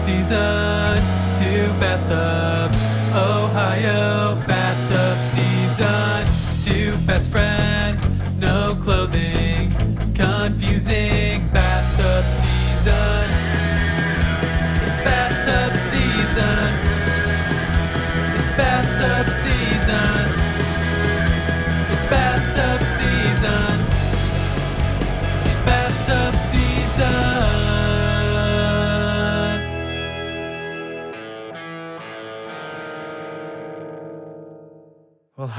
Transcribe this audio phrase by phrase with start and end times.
[0.00, 1.20] season.
[1.40, 2.76] to bathtubs,
[3.14, 4.36] Ohio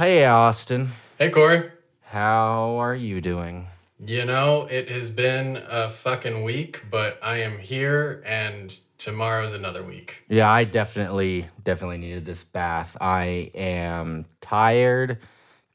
[0.02, 0.88] hey, Austin.
[1.20, 1.70] Hey, Corey.
[2.06, 3.68] How are you doing?
[4.04, 9.84] You know, it has been a fucking week, but I am here and tomorrow's another
[9.84, 10.24] week.
[10.28, 12.98] Yeah, I definitely, definitely needed this bath.
[13.00, 15.20] I am tired,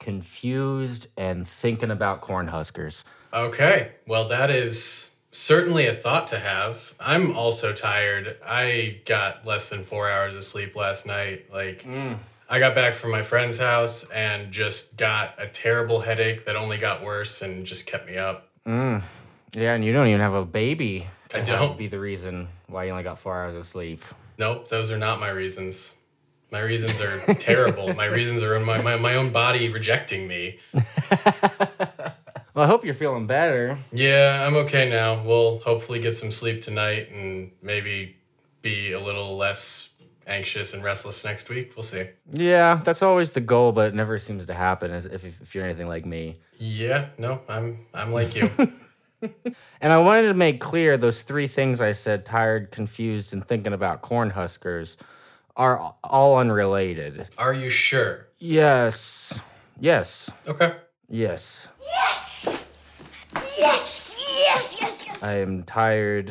[0.01, 3.05] confused, and thinking about corn huskers.
[3.33, 6.95] Okay, well, that is certainly a thought to have.
[6.99, 8.39] I'm also tired.
[8.45, 11.47] I got less than four hours of sleep last night.
[11.53, 12.19] Like, mm.
[12.49, 16.79] I got back from my friend's house and just got a terrible headache that only
[16.79, 18.49] got worse and just kept me up.
[18.67, 19.03] Mm.
[19.53, 21.07] Yeah, and you don't even have a baby.
[21.35, 21.77] I don't.
[21.77, 24.03] Be the reason why you only got four hours of sleep.
[24.39, 25.95] Nope, those are not my reasons.
[26.53, 27.93] My reasons are terrible.
[27.95, 30.61] my reasons are in my, my, my own body rejecting me.
[32.57, 33.77] Well, I hope you're feeling better.
[33.93, 35.23] Yeah, I'm okay now.
[35.23, 38.17] We'll hopefully get some sleep tonight and maybe
[38.63, 39.91] be a little less
[40.27, 41.73] anxious and restless next week.
[41.77, 42.09] We'll see.
[42.33, 44.91] Yeah, that's always the goal, but it never seems to happen.
[44.91, 46.39] As if, if you're anything like me.
[46.59, 48.51] Yeah, no, I'm I'm like you.
[49.81, 53.73] And I wanted to make clear those three things I said tired, confused, and thinking
[53.73, 54.97] about corn huskers
[55.57, 57.29] are all unrelated.
[57.39, 58.29] Are you sure?
[58.39, 59.41] Yes.
[59.81, 60.31] Yes.
[60.47, 60.75] Okay.
[61.09, 61.69] Yes.
[61.83, 62.67] Yes!
[63.59, 65.23] Yes, yes, yes, yes.
[65.23, 66.31] I am tired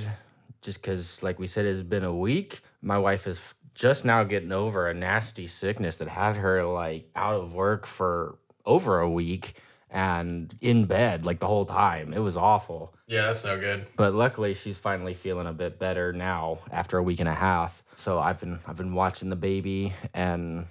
[0.62, 2.62] just because, like we said, it's been a week.
[2.82, 7.08] My wife is f- just now getting over a nasty sickness that had her like
[7.16, 9.55] out of work for over a week
[9.92, 12.14] and in bed like the whole time.
[12.14, 12.94] It was awful.
[13.08, 13.86] Yeah, that's no good.
[13.95, 17.83] but luckily she's finally feeling a bit better now after a week and a half
[17.95, 20.66] so i've been i've been watching the baby and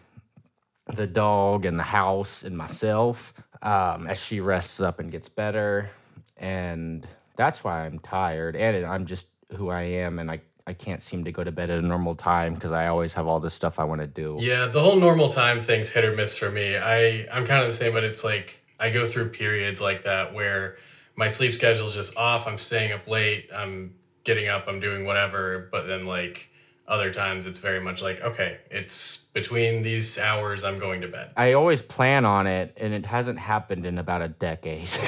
[0.97, 5.89] the dog and the house and myself um, as she rests up and gets better
[6.37, 11.03] and that's why i'm tired and i'm just who i am and i I can't
[11.03, 13.53] seem to go to bed at a normal time because I always have all this
[13.53, 14.39] stuff I want to do.
[14.41, 16.79] Yeah, the whole normal time thing's hit or miss for me.
[16.79, 20.33] I I'm kind of the same, but it's like I go through periods like that
[20.33, 20.77] where
[21.17, 22.47] my sleep schedule's just off.
[22.47, 23.51] I'm staying up late.
[23.55, 23.95] I'm
[24.25, 24.67] getting up.
[24.67, 25.69] I'm doing whatever.
[25.71, 26.49] But then like
[26.89, 30.65] other times, it's very much like okay, it's between these hours.
[30.65, 31.33] I'm going to bed.
[31.37, 34.89] I always plan on it, and it hasn't happened in about a decade.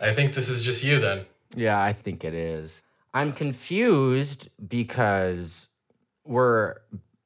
[0.00, 1.26] I think this is just you then.
[1.54, 2.80] Yeah, I think it is.
[3.12, 5.68] I'm confused because
[6.24, 6.76] we're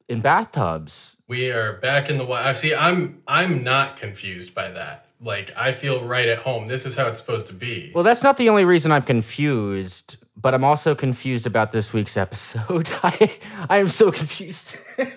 [0.08, 1.16] in bathtubs.
[1.28, 2.56] We are back in the wild.
[2.56, 5.06] See, I'm I'm not confused by that.
[5.20, 6.68] Like I feel right at home.
[6.68, 7.92] This is how it's supposed to be.
[7.94, 12.16] Well, that's not the only reason I'm confused, but I'm also confused about this week's
[12.26, 12.90] episode.
[13.02, 13.32] I
[13.68, 14.76] I am so confused.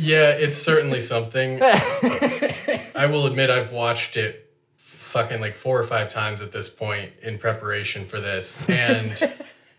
[0.00, 1.58] Yeah, it's certainly something.
[1.60, 7.10] I will admit I've watched it fucking like four or five times at this point
[7.20, 8.56] in preparation for this.
[8.68, 9.32] And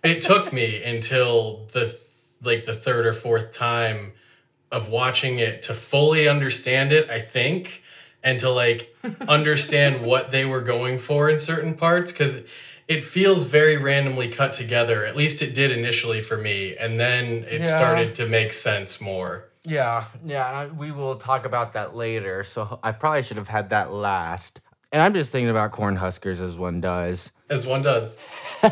[0.04, 1.98] it took me until the
[2.42, 4.14] like the third or fourth time
[4.72, 7.84] of watching it to fully understand it, I think,
[8.24, 8.96] and to like
[9.28, 12.38] understand what they were going for in certain parts cuz
[12.88, 15.06] it feels very randomly cut together.
[15.06, 17.78] At least it did initially for me, and then it Yeah.
[17.78, 19.46] started to make sense more.
[19.64, 22.44] Yeah, yeah, and I- we will talk about that later.
[22.44, 24.60] So I probably should have had that last.
[24.92, 27.30] And I'm just thinking about corn huskers as one does.
[27.50, 28.18] As one does.
[28.64, 28.70] uh,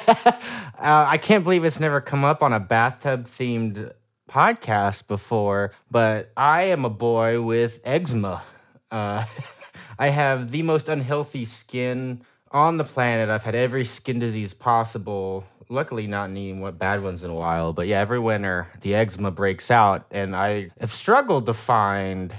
[0.80, 3.92] I can't believe it's never come up on a bathtub themed
[4.30, 8.44] podcast before, but I am a boy with eczema.
[8.92, 9.26] Uh,
[10.00, 12.22] I have the most unhealthy skin
[12.52, 13.30] on the planet.
[13.30, 15.46] I've had every skin disease possible.
[15.70, 19.32] Luckily, not any what bad ones in a while, but yeah, every winter the eczema
[19.32, 22.34] breaks out, and I have struggled to find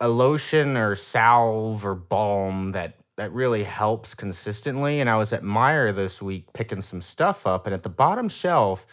[0.00, 5.00] a lotion or salve or balm that that really helps consistently.
[5.00, 8.28] And I was at Meijer this week picking some stuff up, and at the bottom
[8.28, 8.86] shelf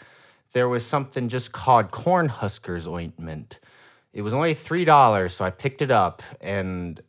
[0.53, 3.59] there was something just called corn huskers ointment.
[4.13, 7.01] It was only three dollars, so I picked it up, and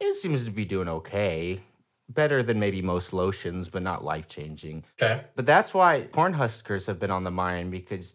[0.00, 1.60] it seems to be doing okay.
[2.08, 4.84] Better than maybe most lotions, but not life changing.
[5.02, 5.24] Okay.
[5.34, 8.14] But that's why corn huskers have been on the mind because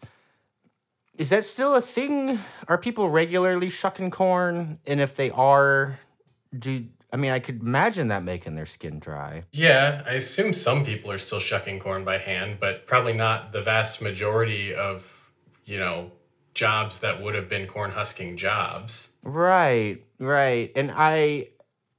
[1.18, 2.38] is that still a thing?
[2.68, 4.78] Are people regularly shucking corn?
[4.86, 5.98] And if they are,
[6.58, 9.44] do I mean I could imagine that making their skin dry.
[9.52, 13.62] Yeah, I assume some people are still shucking corn by hand, but probably not the
[13.62, 15.04] vast majority of
[15.64, 16.10] you know,
[16.54, 19.12] jobs that would have been corn husking jobs.
[19.22, 20.70] Right, right.
[20.76, 21.48] And I,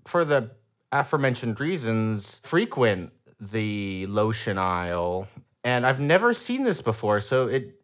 [0.06, 0.52] for the
[0.92, 5.28] aforementioned reasons, frequent the lotion aisle,
[5.64, 7.80] and I've never seen this before, so it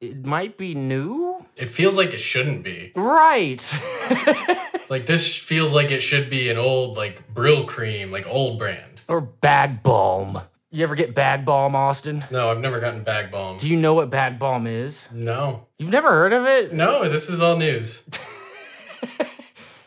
[0.00, 1.44] it might be new.
[1.56, 2.92] It feels like it shouldn't be.
[2.94, 3.62] Right.
[4.88, 9.00] Like this feels like it should be an old like Brylcreem, like old brand.
[9.08, 10.40] or bag balm.
[10.70, 12.24] You ever get bag balm, Austin?
[12.32, 13.58] No, I've never gotten bag balm.
[13.58, 15.06] Do you know what bag balm is?
[15.12, 15.66] No.
[15.78, 16.72] You've never heard of it?
[16.72, 18.02] No, this is all news.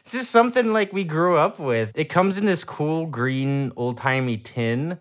[0.01, 1.91] It's just something like we grew up with.
[1.93, 4.99] It comes in this cool green old timey tin,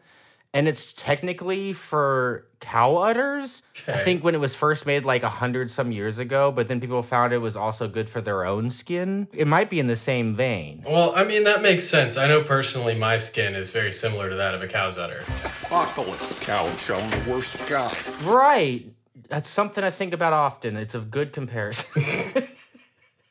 [0.56, 3.62] and it's technically for cow udders.
[3.86, 6.80] I think when it was first made like a hundred some years ago, but then
[6.80, 9.28] people found it was also good for their own skin.
[9.34, 10.82] It might be in the same vein.
[10.86, 12.16] Well, I mean that makes sense.
[12.16, 15.24] I know personally my skin is very similar to that of a cow's udder.
[15.64, 17.94] Apocalypse cow shown the worst guy.
[18.22, 18.90] Right.
[19.28, 20.78] That's something I think about often.
[20.78, 22.02] It's a good comparison.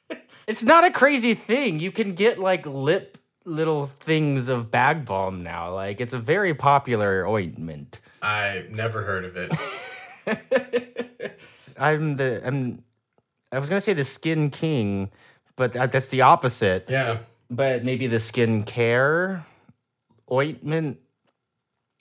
[0.48, 1.80] it's not a crazy thing.
[1.80, 5.74] You can get like lip little things of bag balm now.
[5.74, 8.00] Like it's a very popular ointment.
[8.22, 9.52] I never heard of it.
[11.78, 12.84] I'm the I'm
[13.52, 15.12] I was gonna say the skin king,
[15.56, 16.88] but that, that's the opposite.
[16.90, 17.20] Yeah.
[17.50, 19.46] But maybe the skin care
[20.32, 21.00] ointment.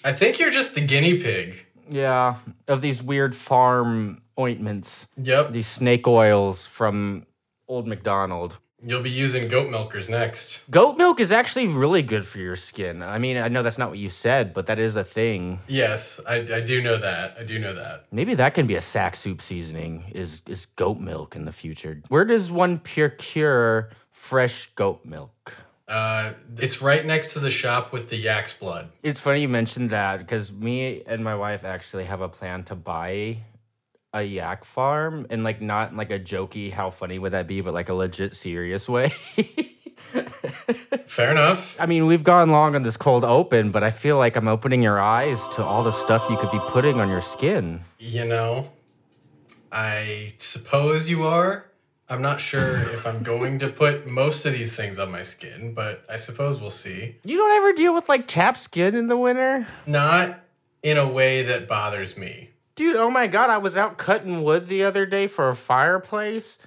[0.03, 1.67] I think you're just the guinea pig.
[1.91, 2.37] Yeah,
[2.67, 5.51] of these weird farm ointments, Yep.
[5.53, 7.27] these snake oils from
[7.69, 8.57] Old McDonald.
[8.87, 10.63] You'll be using goat milkers next.
[10.71, 13.03] Goat milk is actually really good for your skin.
[13.03, 15.61] I mean, I know that's not what you said, but that is a thing.
[15.67, 17.37] Yes, I, I do know that.
[17.39, 18.07] I do know that.
[18.13, 20.05] Maybe that can be a sack soup seasoning.
[20.13, 22.03] Is is goat milk in the future?
[22.09, 25.55] Where does one procure fresh goat milk?
[25.87, 28.89] Uh, it's right next to the shop with the yak's blood.
[29.03, 32.75] It's funny you mentioned that because me and my wife actually have a plan to
[32.75, 33.39] buy
[34.15, 37.75] a yak farm and like not like a jokey how funny would that be, but
[37.75, 39.09] like a legit serious way.
[41.07, 41.77] Fair enough.
[41.79, 44.83] I mean, we've gone long on this cold open, but I feel like I'm opening
[44.83, 47.81] your eyes to all the stuff you could be putting on your skin.
[47.99, 48.71] You know,
[49.71, 51.67] I suppose you are.
[52.09, 55.73] I'm not sure if I'm going to put most of these things on my skin,
[55.75, 57.17] but I suppose we'll see.
[57.25, 59.67] You don't ever deal with like chapped skin in the winter?
[59.87, 60.41] Not
[60.83, 62.51] in a way that bothers me.
[62.77, 66.59] Dude, oh my god, I was out cutting wood the other day for a fireplace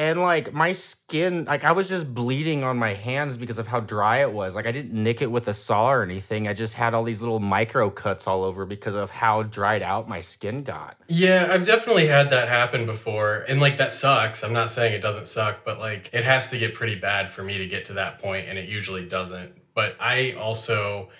[0.00, 3.80] and like my skin, like I was just bleeding on my hands because of how
[3.80, 4.54] dry it was.
[4.54, 6.48] Like I didn't nick it with a saw or anything.
[6.48, 10.08] I just had all these little micro cuts all over because of how dried out
[10.08, 10.96] my skin got.
[11.08, 13.44] Yeah, I've definitely had that happen before.
[13.46, 14.42] And like that sucks.
[14.42, 17.42] I'm not saying it doesn't suck, but like it has to get pretty bad for
[17.42, 19.52] me to get to that point and it usually doesn't.
[19.74, 21.10] But I also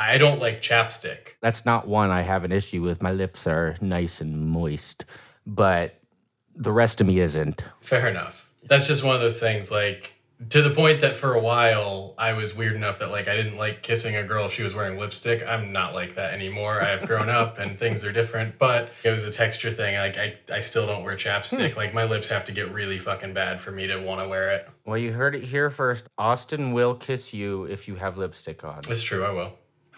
[0.00, 1.34] I don't like chapstick.
[1.42, 3.02] That's not one I have an issue with.
[3.02, 5.04] My lips are nice and moist,
[5.46, 6.00] but
[6.56, 7.64] the rest of me isn't.
[7.80, 8.46] Fair enough.
[8.66, 10.14] That's just one of those things like
[10.48, 13.58] to the point that for a while I was weird enough that like I didn't
[13.58, 15.46] like kissing a girl if she was wearing lipstick.
[15.46, 16.80] I'm not like that anymore.
[16.80, 19.96] I've grown up and things are different, but it was a texture thing.
[19.96, 21.72] Like I, I still don't wear chapstick.
[21.72, 21.78] Hmm.
[21.78, 24.50] Like my lips have to get really fucking bad for me to want to wear
[24.52, 24.68] it.
[24.86, 26.08] Well, you heard it here first.
[26.16, 29.52] Austin will kiss you if you have lipstick on, It's true, I will.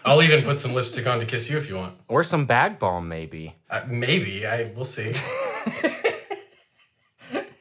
[0.05, 1.97] I'll even put some lipstick on to kiss you if you want.
[2.07, 3.55] or some bag balm, maybe.
[3.69, 5.11] Uh, maybe I we'll see.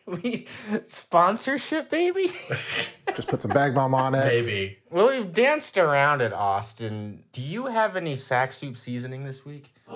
[0.06, 0.46] We
[0.88, 2.32] sponsorship, baby.
[3.14, 4.24] Just put some bag balm on it.
[4.26, 4.78] Maybe.
[4.90, 7.22] well, we've danced around it, Austin.
[7.32, 9.72] Do you have any sack soup seasoning this week?
[9.88, 9.94] I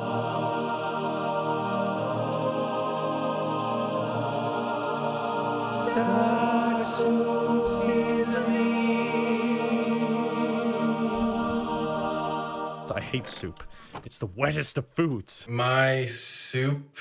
[13.07, 13.63] hate soup.
[14.05, 15.47] It's the wettest of foods.
[15.49, 16.99] My soup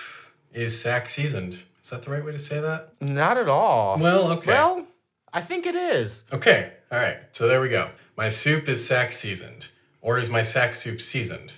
[0.54, 1.60] is sack seasoned.
[1.84, 2.94] Is that the right way to say that?
[3.02, 3.98] Not at all.
[3.98, 4.48] Well, okay.
[4.48, 4.88] Well,
[5.34, 6.24] I think it is.
[6.32, 7.18] Okay, all right.
[7.32, 7.90] So there we go.
[8.16, 9.68] My soup is sack seasoned,
[10.02, 11.52] or is my sack soup seasoned?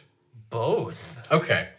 [0.50, 1.27] Both.
[1.32, 1.70] Okay.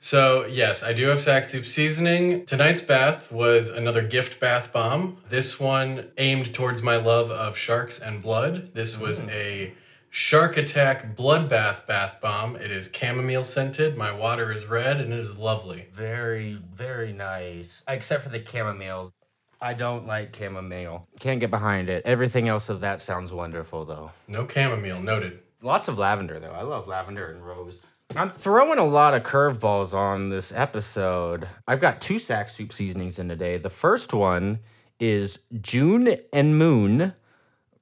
[0.00, 2.46] So, yes, I do have sack soup seasoning.
[2.46, 5.18] Tonight's bath was another gift bath bomb.
[5.28, 8.74] This one aimed towards my love of sharks and blood.
[8.74, 9.30] This was hmm.
[9.30, 9.72] a
[10.10, 12.56] Shark Attack Bloodbath Bath Bomb.
[12.56, 13.96] It is chamomile scented.
[13.96, 15.86] My water is red and it is lovely.
[15.92, 17.82] Very, very nice.
[17.86, 19.12] Except for the chamomile.
[19.60, 21.06] I don't like chamomile.
[21.20, 22.02] Can't get behind it.
[22.06, 24.12] Everything else of that sounds wonderful, though.
[24.28, 25.40] No chamomile, noted.
[25.62, 26.52] Lots of lavender, though.
[26.52, 27.82] I love lavender and rose.
[28.16, 31.48] I'm throwing a lot of curveballs on this episode.
[31.66, 33.58] I've got two sack soup seasonings in today.
[33.58, 34.60] The first one
[35.00, 37.12] is June and Moon,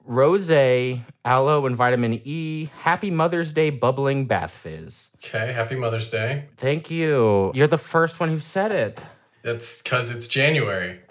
[0.06, 0.50] Rose,
[1.24, 2.70] Aloe, and Vitamin E.
[2.82, 5.10] Happy Mother's Day Bubbling Bath Fizz.
[5.16, 6.44] Okay, happy Mother's Day.
[6.56, 7.50] Thank you.
[7.54, 9.00] You're the first one who said it.
[9.42, 11.00] That's because it's January.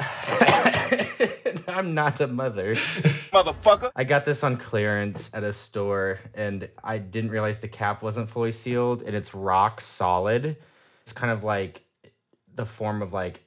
[1.67, 2.75] I'm not a mother.
[2.75, 3.91] Motherfucker.
[3.95, 8.29] I got this on clearance at a store and I didn't realize the cap wasn't
[8.29, 10.57] fully sealed and it's rock solid.
[11.01, 11.83] It's kind of like
[12.55, 13.41] the form of like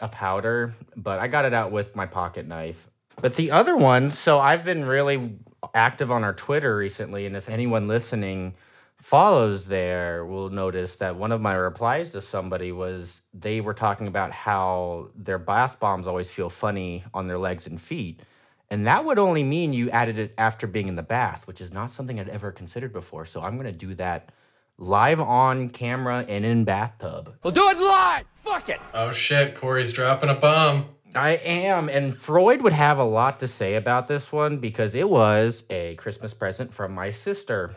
[0.00, 2.88] a powder, but I got it out with my pocket knife.
[3.20, 5.38] But the other one, so I've been really
[5.74, 8.54] active on our Twitter recently, and if anyone listening
[9.00, 14.06] follows there will notice that one of my replies to somebody was they were talking
[14.08, 18.20] about how their bath bombs always feel funny on their legs and feet.
[18.68, 21.72] And that would only mean you added it after being in the bath, which is
[21.72, 23.24] not something I'd ever considered before.
[23.24, 24.30] So I'm going to do that
[24.76, 27.36] live on camera and in bathtub.
[27.44, 28.26] We'll do it live!
[28.34, 28.80] Fuck it!
[28.92, 30.95] Oh shit, Corey's dropping a bomb.
[31.16, 31.88] I am.
[31.88, 35.94] And Freud would have a lot to say about this one because it was a
[35.96, 37.74] Christmas present from my sister,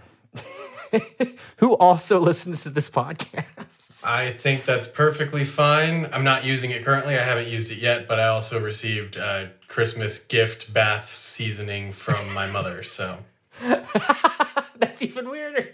[1.58, 4.03] who also listens to this podcast.
[4.03, 6.10] I think that's perfectly fine.
[6.13, 7.17] I'm not using it currently.
[7.17, 12.34] I haven't used it yet, but I also received a Christmas gift bath seasoning from
[12.34, 12.84] my mother.
[12.84, 13.19] So
[13.62, 15.69] That's even weirder.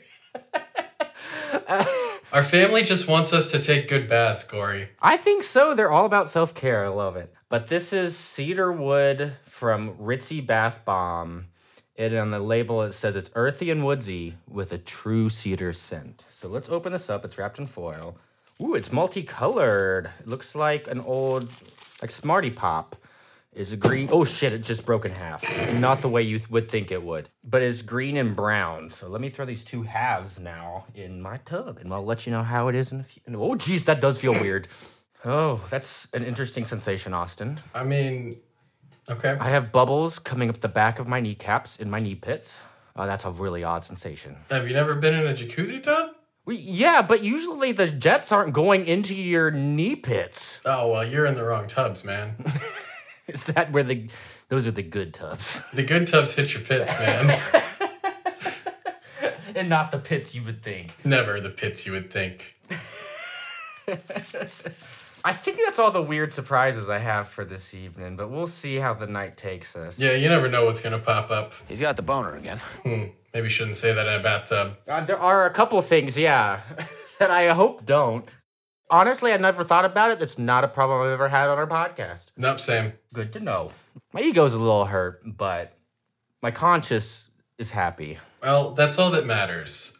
[1.68, 1.86] Uh,
[2.34, 4.90] our family just wants us to take good baths, Corey.
[5.02, 5.74] I think so.
[5.74, 6.86] They're all about self care.
[6.86, 7.34] I love it.
[7.50, 11.48] But this is cedar wood from Ritzy Bath Bomb.
[11.98, 16.26] And on the label, it says it's earthy and woodsy with a true cedar scent.
[16.30, 17.24] So let's open this up.
[17.24, 18.18] It's wrapped in foil.
[18.62, 20.10] Ooh, it's multicolored.
[20.20, 21.50] It looks like an old,
[22.02, 22.98] like Smarty Pop.
[23.56, 24.10] Is green.
[24.12, 24.52] Oh shit!
[24.52, 25.42] It just broke in half.
[25.80, 28.90] Not the way you would think it would, but it's green and brown.
[28.90, 32.34] So let me throw these two halves now in my tub, and I'll let you
[32.34, 33.22] know how it is in a few.
[33.34, 34.68] Oh geez, that does feel weird.
[35.24, 37.58] Oh, that's an interesting sensation, Austin.
[37.74, 38.38] I mean,
[39.10, 39.38] okay.
[39.40, 42.58] I have bubbles coming up the back of my kneecaps in my knee pits.
[42.98, 44.36] Oh, that's a really odd sensation.
[44.50, 46.12] Have you never been in a jacuzzi tub?
[46.46, 50.60] We, yeah, but usually the jets aren't going into your knee pits.
[50.64, 52.36] Oh, well, you're in the wrong tubs, man.
[53.28, 54.08] Is that where the
[54.50, 57.40] those are the good tubs, The good tubs hit your pits, man.
[59.56, 60.94] and not the pits you would think?
[61.04, 62.56] Never the pits you would think.
[65.28, 68.76] I think that's all the weird surprises I have for this evening, but we'll see
[68.76, 69.98] how the night takes us.
[69.98, 71.54] Yeah, you never know what's gonna pop up.
[71.68, 72.60] He's got the boner again.
[72.84, 74.78] Hmm, maybe shouldn't say that in a bathtub.
[74.88, 76.62] Uh, there are a couple things, yeah,
[77.18, 78.30] that I hope don't.
[78.90, 80.20] Honestly, I never thought about it.
[80.20, 82.28] That's not a problem I've ever had on our podcast.
[82.38, 82.94] Nope, same.
[83.14, 83.72] Good to know.
[84.14, 85.76] My ego's a little hurt, but
[86.42, 88.20] my conscience is happy.
[88.44, 89.98] Well, that's all that matters.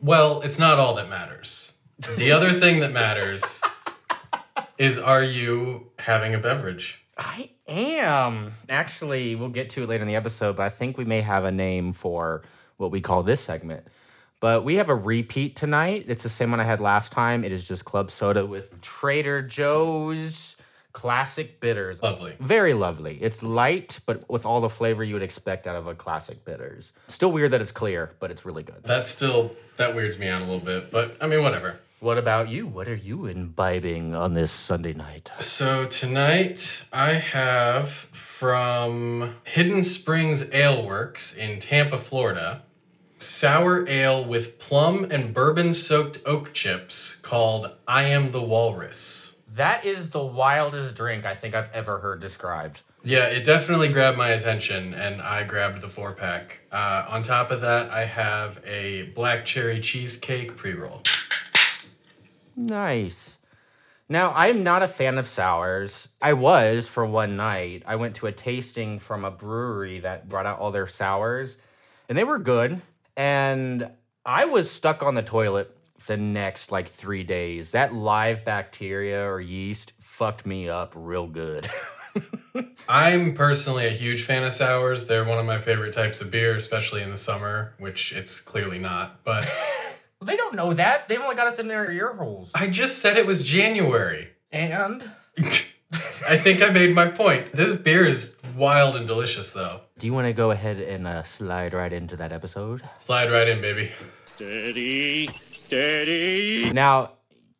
[0.00, 1.72] Well, it's not all that matters.
[2.16, 3.62] The other thing that matters
[4.78, 7.00] is are you having a beverage?
[7.16, 8.52] I am.
[8.68, 11.44] Actually, we'll get to it later in the episode, but I think we may have
[11.44, 12.42] a name for
[12.76, 13.86] what we call this segment.
[14.44, 16.04] But we have a repeat tonight.
[16.06, 17.44] It's the same one I had last time.
[17.44, 20.58] It is just club soda with Trader Joe's
[20.92, 22.02] classic bitters.
[22.02, 22.34] Lovely.
[22.40, 23.16] Very lovely.
[23.22, 26.92] It's light, but with all the flavor you would expect out of a classic bitters.
[27.08, 28.82] Still weird that it's clear, but it's really good.
[28.82, 31.80] That still that weirds me out a little bit, but I mean whatever.
[32.00, 32.66] What about you?
[32.66, 35.32] What are you imbibing on this Sunday night?
[35.40, 42.60] So tonight I have from Hidden Springs Ale Works in Tampa, Florida,
[43.24, 49.34] sour ale with plum and bourbon soaked oak chips called I Am the Walrus.
[49.54, 52.82] That is the wildest drink I think I've ever heard described.
[53.02, 56.60] Yeah, it definitely grabbed my attention, and I grabbed the four pack.
[56.72, 61.02] Uh, on top of that, I have a black cherry cheesecake pre roll.
[62.56, 63.38] Nice.
[64.08, 66.08] Now, I'm not a fan of sours.
[66.20, 67.82] I was for one night.
[67.86, 71.58] I went to a tasting from a brewery that brought out all their sours,
[72.08, 72.80] and they were good.
[73.16, 73.90] And
[74.24, 77.70] I was stuck on the toilet the next like three days.
[77.72, 81.68] That live bacteria or yeast fucked me up real good.
[82.88, 85.06] I'm personally a huge fan of sours.
[85.06, 88.78] They're one of my favorite types of beer, especially in the summer, which it's clearly
[88.78, 89.24] not.
[89.24, 89.50] But
[90.22, 91.08] they don't know that.
[91.08, 92.50] They've only got us in their ear holes.
[92.54, 94.28] I just said it was January.
[94.52, 95.02] And
[96.28, 97.52] I think I made my point.
[97.52, 99.80] This beer is wild and delicious, though.
[99.98, 102.82] Do you want to go ahead and uh, slide right into that episode?
[102.98, 103.92] Slide right in, baby.
[104.26, 106.72] Steady, steady.
[106.72, 107.12] Now,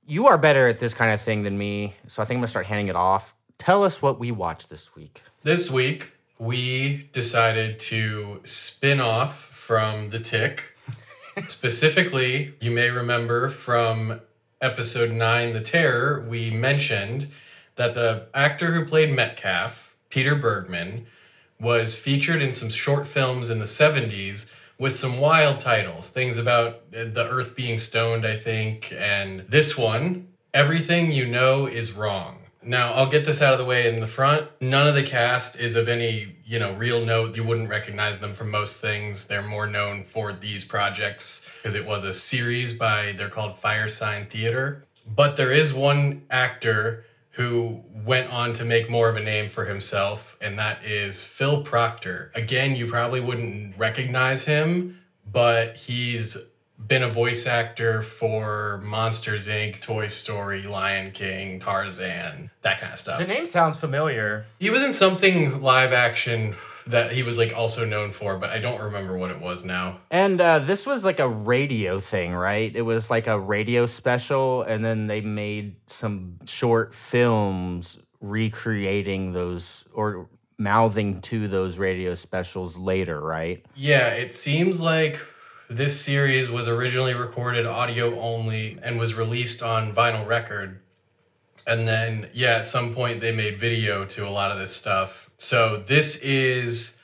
[0.04, 2.48] you are better at this kind of thing than me, so I think I'm gonna
[2.48, 3.34] start handing it off.
[3.58, 5.22] Tell us what we watched this week.
[5.44, 10.76] This week, we decided to spin off from The Tick.
[11.46, 14.20] Specifically, you may remember from
[14.60, 17.28] episode 9, The Terror, we mentioned
[17.76, 21.06] that the actor who played Metcalf, Peter Bergman,
[21.60, 26.08] was featured in some short films in the 70s with some wild titles.
[26.08, 28.92] Things about uh, the earth being stoned, I think.
[28.96, 32.38] And this one, Everything You Know Is Wrong.
[32.66, 34.48] Now, I'll get this out of the way in the front.
[34.60, 37.36] None of the cast is of any, you know, real note.
[37.36, 39.26] You wouldn't recognize them from most things.
[39.26, 44.30] They're more known for these projects because it was a series by, they're called Firesign
[44.30, 44.86] Theatre.
[45.06, 49.64] But there is one actor who went on to make more of a name for
[49.64, 52.30] himself, and that is Phil Proctor.
[52.34, 55.00] Again, you probably wouldn't recognize him,
[55.30, 56.36] but he's
[56.86, 62.98] been a voice actor for Monsters Inc., Toy Story, Lion King, Tarzan, that kind of
[62.98, 63.18] stuff.
[63.18, 64.44] The name sounds familiar.
[64.60, 66.54] He was in something live action
[66.86, 70.00] that he was like also known for, but I don't remember what it was now.
[70.10, 72.74] And uh, this was like a radio thing, right?
[72.74, 79.84] It was like a radio special, and then they made some short films recreating those
[79.92, 83.64] or mouthing to those radio specials later, right?
[83.74, 85.20] Yeah, it seems like
[85.68, 90.80] this series was originally recorded audio only and was released on vinyl record.
[91.66, 95.23] And then, yeah, at some point they made video to a lot of this stuff.
[95.36, 96.96] So this is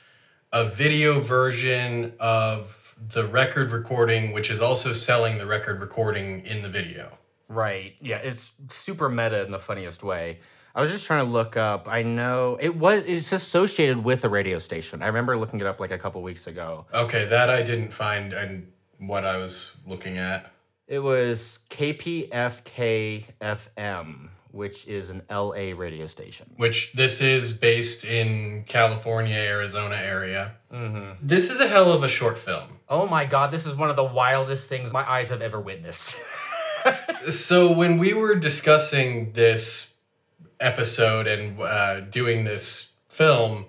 [0.51, 6.61] a video version of the record recording, which is also selling the record recording in
[6.61, 7.17] the video.
[7.47, 7.95] Right.
[7.99, 10.39] Yeah, it's super meta in the funniest way.
[10.73, 11.87] I was just trying to look up.
[11.89, 15.01] I know it was it's associated with a radio station.
[15.01, 16.85] I remember looking it up like a couple weeks ago.
[16.93, 20.51] Okay, that I didn't find and what I was looking at.
[20.87, 26.45] It was KPFK FM, which is an LA radio station.
[26.57, 30.55] which this is based in California, Arizona area.
[31.21, 32.79] This is a hell of a short film.
[32.89, 36.15] Oh my god, this is one of the wildest things my eyes have ever witnessed.
[37.29, 39.93] So when we were discussing this
[40.59, 43.65] episode and uh, doing this film,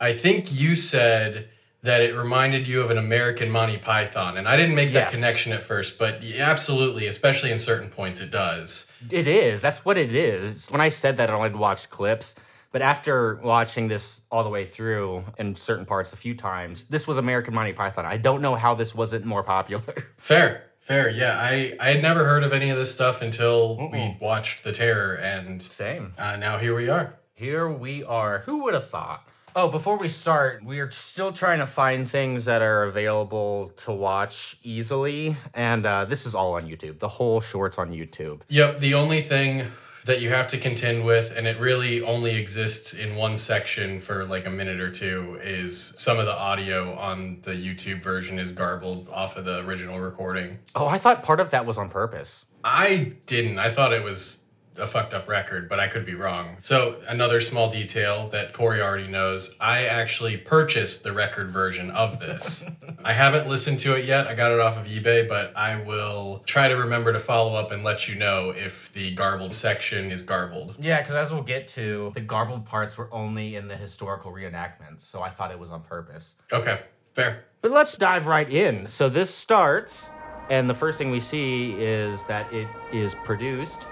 [0.00, 1.50] I think you said
[1.84, 5.14] that it reminded you of an American Monty Python, and I didn't make that Yes.
[5.14, 8.86] connection at first, but absolutely, especially in certain points, it does.
[9.10, 9.60] It is.
[9.62, 10.68] That's what it is.
[10.70, 12.34] When I said that, I only watched clips.
[12.72, 17.06] But after watching this all the way through in certain parts a few times, this
[17.06, 18.04] was American Monty Python.
[18.04, 19.94] I don't know how this wasn't more popular.
[20.16, 21.38] Fair, fair, yeah.
[21.40, 25.14] I I had never heard of any of this stuff until we watched The Terror,
[25.14, 26.14] and Same.
[26.18, 27.14] uh, now here we are.
[27.34, 28.40] Here we are.
[28.46, 29.28] Who would have thought?
[29.56, 33.92] Oh, before we start, we are still trying to find things that are available to
[33.92, 35.36] watch easily.
[35.54, 36.98] And uh, this is all on YouTube.
[36.98, 38.40] The whole short's on YouTube.
[38.48, 39.70] Yep, the only thing
[40.06, 44.24] that you have to contend with, and it really only exists in one section for
[44.24, 48.50] like a minute or two, is some of the audio on the YouTube version is
[48.50, 50.58] garbled off of the original recording.
[50.74, 52.44] Oh, I thought part of that was on purpose.
[52.64, 53.60] I didn't.
[53.60, 54.43] I thought it was
[54.78, 56.56] a fucked up record, but I could be wrong.
[56.60, 62.20] So, another small detail that Corey already knows I actually purchased the record version of
[62.20, 62.64] this.
[63.04, 64.26] I haven't listened to it yet.
[64.26, 67.70] I got it off of eBay, but I will try to remember to follow up
[67.70, 70.74] and let you know if the garbled section is garbled.
[70.78, 75.00] Yeah, because as we'll get to, the garbled parts were only in the historical reenactments.
[75.00, 76.34] So I thought it was on purpose.
[76.52, 76.80] Okay,
[77.14, 77.44] fair.
[77.60, 78.86] But let's dive right in.
[78.86, 80.06] So this starts,
[80.50, 83.86] and the first thing we see is that it is produced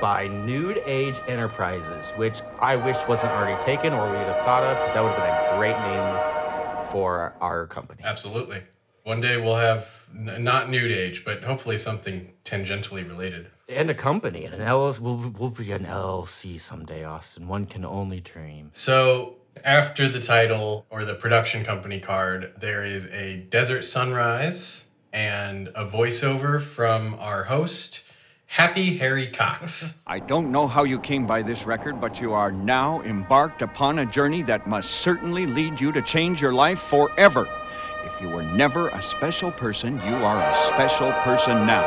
[0.00, 4.78] by Nude Age Enterprises, which I wish wasn't already taken or we'd have thought of,
[4.78, 8.00] because that would have been a great name for our company.
[8.04, 8.62] Absolutely.
[9.04, 13.48] One day we'll have n- not nude age, but hopefully something tangentially related.
[13.68, 14.98] And a company, and an LLC.
[14.98, 17.46] We'll, we'll be an LLC someday, Austin.
[17.46, 18.70] One can only dream.
[18.72, 25.68] So, after the title or the production company card, there is a desert sunrise and
[25.68, 28.02] a voiceover from our host,
[28.50, 29.94] Happy Harry Cox.
[30.08, 34.00] I don't know how you came by this record, but you are now embarked upon
[34.00, 37.48] a journey that must certainly lead you to change your life forever.
[38.04, 41.84] If you were never a special person, you are a special person now.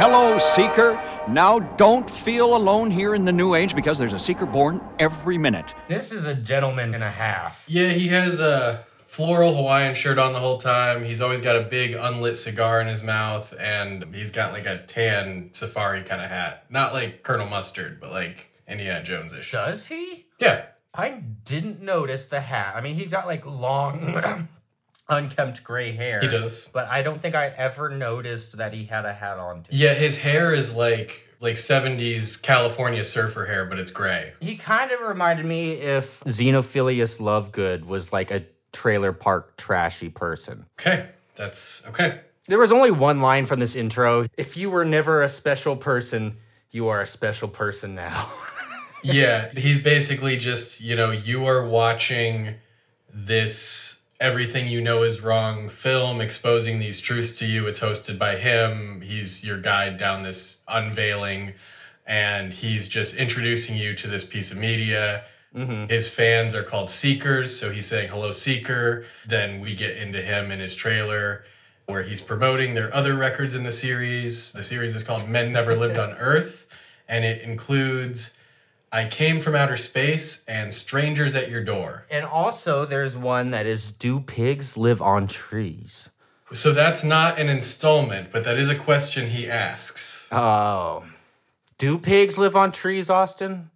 [0.00, 1.00] Hello, Seeker.
[1.28, 5.38] Now don't feel alone here in the New Age because there's a Seeker born every
[5.38, 5.72] minute.
[5.86, 7.64] This is a gentleman and a half.
[7.68, 11.04] yeah, he has a floral Hawaiian shirt on the whole time.
[11.04, 14.84] He's always got a big unlit cigar in his mouth, and he's got like a
[14.86, 16.64] tan safari kind of hat.
[16.70, 19.50] Not like Colonel Mustard, but like Indiana Jones ish.
[19.50, 20.26] Does he?
[20.38, 20.66] Yeah.
[20.94, 22.74] I didn't notice the hat.
[22.76, 24.48] I mean, he's got like long,
[25.08, 26.20] unkempt gray hair.
[26.20, 26.68] He does.
[26.72, 29.66] But I don't think I ever noticed that he had a hat on.
[29.70, 34.34] Yeah, his hair is like like 70s California surfer hair, but it's gray.
[34.40, 40.66] He kind of reminded me if Xenophilius Lovegood was like a trailer park trashy person.
[40.80, 42.20] Okay, that's okay.
[42.46, 44.26] There was only one line from this intro.
[44.36, 46.36] If you were never a special person,
[46.70, 48.30] you are a special person now.
[49.02, 52.56] Yeah, he's basically just, you know, you are watching
[53.12, 57.66] this everything you know is wrong film exposing these truths to you.
[57.66, 59.00] It's hosted by him.
[59.00, 61.54] He's your guide down this unveiling
[62.06, 65.24] and he's just introducing you to this piece of media.
[65.54, 65.86] Mm-hmm.
[65.86, 69.04] His fans are called Seekers, so he's saying hello, Seeker.
[69.26, 71.44] Then we get into him in his trailer
[71.86, 74.52] where he's promoting their other records in the series.
[74.52, 76.66] The series is called Men Never Lived on Earth,
[77.08, 78.36] and it includes
[78.92, 82.06] I Came from Outer Space and Strangers at Your Door.
[82.10, 86.10] And also, there's one that is Do pigs live on trees?
[86.52, 90.26] So that's not an installment, but that is a question he asks.
[90.32, 91.04] Oh.
[91.78, 93.70] Do pigs live on trees, Austin?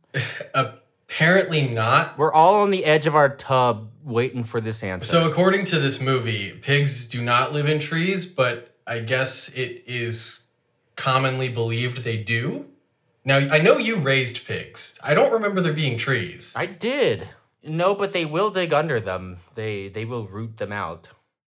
[1.15, 2.19] Apparently not.
[2.19, 5.07] We're all on the edge of our tub waiting for this answer.
[5.07, 9.85] So, according to this movie, pigs do not live in trees, but I guess it
[9.87, 10.47] is
[10.97, 12.67] commonly believed they do.
[13.25, 14.99] Now, I know you raised pigs.
[15.05, 16.53] I don't remember there being trees.
[16.57, 17.29] I did.
[17.63, 19.37] No, but they will dig under them.
[19.55, 21.11] They they will root them out.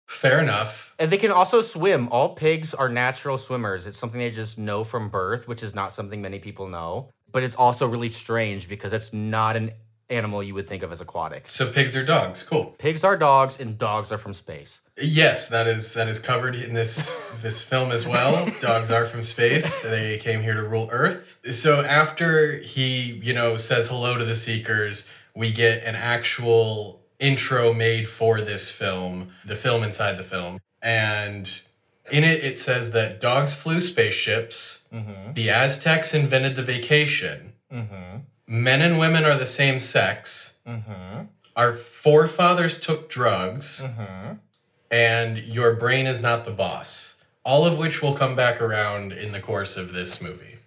[0.07, 0.95] Fair enough.
[0.97, 2.07] And they can also swim.
[2.13, 3.87] All pigs are natural swimmers.
[3.87, 7.09] It's something they just know from birth, which is not something many people know.
[7.31, 9.71] But it's also really strange because it's not an
[10.09, 11.49] animal you would think of as aquatic.
[11.49, 12.43] So, pigs are dogs.
[12.43, 12.75] Cool.
[12.77, 14.81] Pigs are dogs and dogs are from space.
[15.01, 18.49] Yes, that is that is covered in this this film as well.
[18.61, 19.81] Dogs are from space.
[19.81, 21.37] They came here to rule Earth.
[21.51, 27.73] So after he, you know, says hello to the Seekers, we get an actual intro
[27.73, 30.59] made for this film, the film inside the film.
[30.81, 31.61] And
[32.11, 35.33] in it it says that dogs flew spaceships, mm-hmm.
[35.33, 38.19] the Aztecs invented the vacation, mm-hmm.
[38.47, 41.25] men and women are the same sex, mm-hmm.
[41.55, 43.81] our forefathers took drugs
[44.91, 47.15] and your brain is not the boss.
[47.43, 50.57] All of which will come back around in the course of this movie.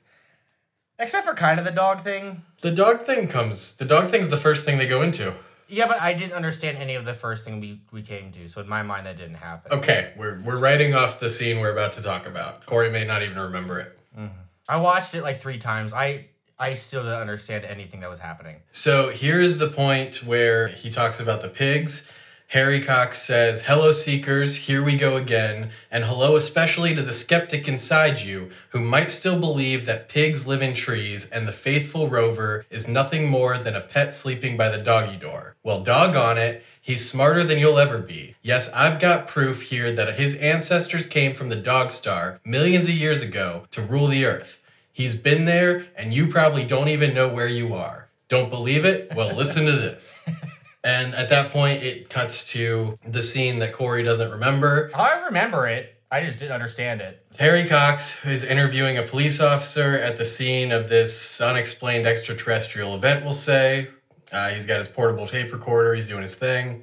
[0.99, 2.43] Except for kind of the dog thing.
[2.61, 3.77] The dog thing comes.
[3.77, 5.35] The dog thing's the first thing they go into.
[5.73, 8.47] Yeah, but I didn't understand any of the first thing we, we came to.
[8.47, 9.73] So in my mind, that didn't happen.
[9.73, 12.67] Okay, we're we're writing off the scene we're about to talk about.
[12.67, 13.99] Corey may not even remember it.
[14.17, 14.39] Mm-hmm.
[14.69, 15.95] I watched it like three times.
[15.95, 16.27] I
[16.59, 18.57] I still didn't understand anything that was happening.
[18.71, 22.09] So here's the point where he talks about the pigs.
[22.53, 27.67] Harry Cox says, Hello, Seekers, here we go again, and hello especially to the skeptic
[27.67, 32.67] inside you who might still believe that pigs live in trees and the faithful rover
[32.69, 35.57] is nothing more than a pet sleeping by the doggy door.
[35.63, 38.37] Well, doggone it, he's smarter than you'll ever be.
[38.43, 42.95] Yes, I've got proof here that his ancestors came from the dog star millions of
[42.95, 44.61] years ago to rule the earth.
[44.93, 48.11] He's been there, and you probably don't even know where you are.
[48.29, 49.11] Don't believe it?
[49.17, 50.23] Well, listen to this.
[50.85, 54.91] And at that point, it cuts to the scene that Corey doesn't remember.
[54.95, 55.95] I remember it.
[56.11, 57.25] I just didn't understand it.
[57.39, 63.25] Harry Cox is interviewing a police officer at the scene of this unexplained extraterrestrial event,
[63.25, 63.89] we'll say.
[64.31, 66.83] Uh, he's got his portable tape recorder, he's doing his thing.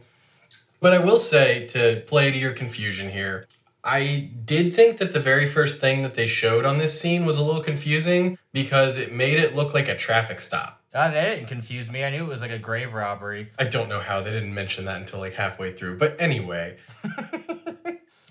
[0.80, 3.46] But I will say, to play to your confusion here,
[3.84, 7.38] I did think that the very first thing that they showed on this scene was
[7.38, 10.79] a little confusing because it made it look like a traffic stop.
[10.94, 12.04] Uh, that didn't confuse me.
[12.04, 13.50] I knew it was like a grave robbery.
[13.60, 15.98] I don't know how they didn't mention that until like halfway through.
[16.00, 16.78] But anyway,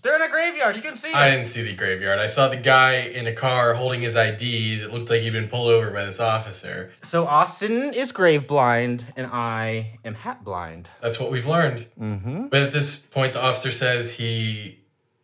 [0.03, 0.77] They're in a graveyard.
[0.77, 1.33] You can see I it.
[1.33, 2.19] didn't see the graveyard.
[2.19, 5.49] I saw the guy in a car holding his ID that looked like he'd been
[5.49, 6.93] pulled over by this officer.
[7.03, 10.89] So Austin is grave blind, and I am hat blind.
[11.03, 11.87] That's what we've learned.
[12.01, 12.47] Mm-hmm.
[12.47, 14.78] But at this point, the officer says he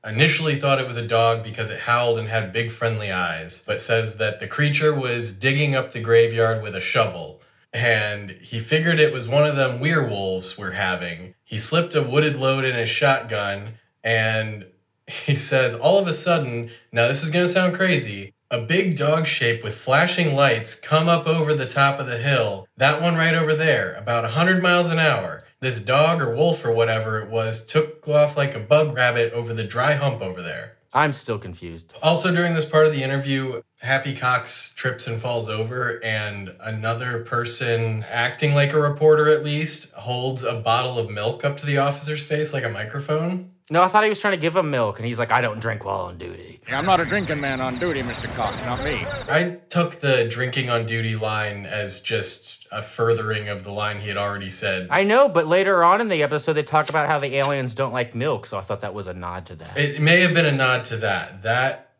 [0.04, 3.80] initially thought it was a dog because it howled and had big friendly eyes, but
[3.80, 7.40] says that the creature was digging up the graveyard with a shovel.
[7.72, 11.34] And he figured it was one of them werewolves we're having.
[11.42, 14.66] He slipped a wooded load in his shotgun, and
[15.06, 19.26] he says, all of a sudden, now this is gonna sound crazy, a big dog
[19.26, 22.68] shape with flashing lights come up over the top of the hill.
[22.76, 25.43] That one right over there, about 100 miles an hour.
[25.64, 29.54] This dog or wolf or whatever it was took off like a bug rabbit over
[29.54, 30.76] the dry hump over there.
[30.92, 31.94] I'm still confused.
[32.02, 37.24] Also, during this part of the interview, Happy Cox trips and falls over, and another
[37.24, 41.78] person, acting like a reporter at least, holds a bottle of milk up to the
[41.78, 43.53] officer's face like a microphone.
[43.70, 45.58] No, I thought he was trying to give him milk, and he's like, I don't
[45.58, 46.60] drink while on duty.
[46.68, 48.26] Yeah, I'm not a drinking man on duty, Mr.
[48.36, 49.06] Cox, not me.
[49.26, 54.08] I took the drinking on duty line as just a furthering of the line he
[54.08, 54.88] had already said.
[54.90, 57.94] I know, but later on in the episode, they talk about how the aliens don't
[57.94, 59.78] like milk, so I thought that was a nod to that.
[59.78, 61.42] It may have been a nod to that.
[61.42, 61.92] That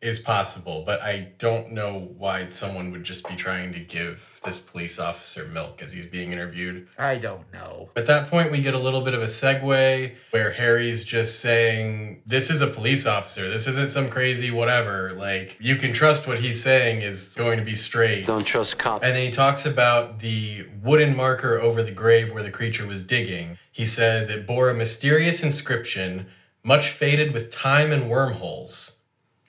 [0.00, 4.58] is possible, but I don't know why someone would just be trying to give this
[4.58, 6.88] police officer milk as he's being interviewed.
[6.98, 7.90] I don't know.
[7.94, 12.22] At that point, we get a little bit of a segue where Harry's just saying,
[12.24, 13.48] This is a police officer.
[13.50, 15.12] This isn't some crazy whatever.
[15.12, 18.26] Like, you can trust what he's saying is going to be straight.
[18.26, 19.04] Don't trust cops.
[19.04, 23.02] And then he talks about the wooden marker over the grave where the creature was
[23.02, 23.58] digging.
[23.70, 26.26] He says it bore a mysterious inscription,
[26.62, 28.96] much faded with time and wormholes.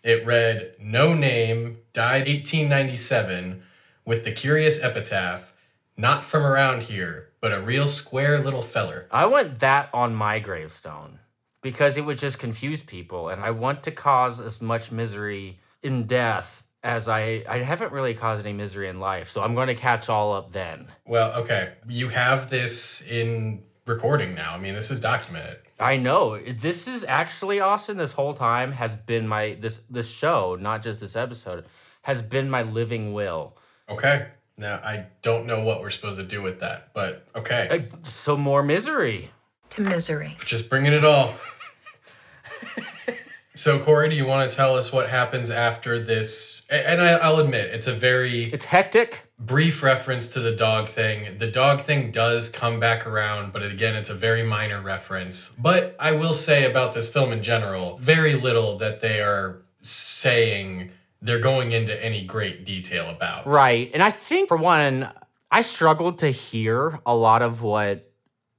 [0.04, 3.64] It read, No name, died 1897,
[4.06, 5.54] with the curious epitaph,
[5.98, 9.08] not from around here, but a real square little feller.
[9.12, 11.20] I want that on my gravestone
[11.62, 16.08] because it would just confuse people, and I want to cause as much misery in
[16.08, 19.76] death as I I haven't really caused any misery in life, so I'm going to
[19.76, 20.88] catch all up then.
[21.06, 24.54] Well, okay, you have this in recording now.
[24.54, 25.58] I mean, this is documented.
[25.80, 27.98] I know this is actually Austin.
[27.98, 31.66] This whole time has been my this this show, not just this episode,
[32.04, 33.58] has been my living will.
[33.92, 34.28] Okay.
[34.58, 37.88] Now, I don't know what we're supposed to do with that, but okay.
[37.92, 39.32] Uh, So more misery.
[39.72, 40.38] To misery.
[40.46, 41.34] Just bringing it all.
[43.56, 46.66] so, Corey, do you want to tell us what happens after this?
[46.70, 49.30] And I, I'll admit, it's a very It's hectic.
[49.40, 51.38] brief reference to the dog thing.
[51.38, 55.56] The dog thing does come back around, but again, it's a very minor reference.
[55.58, 60.92] But I will say about this film in general, very little that they are saying
[61.22, 63.48] they're going into any great detail about.
[63.48, 63.92] Right.
[63.94, 65.10] And I think, for one,
[65.52, 68.12] I struggled to hear a lot of what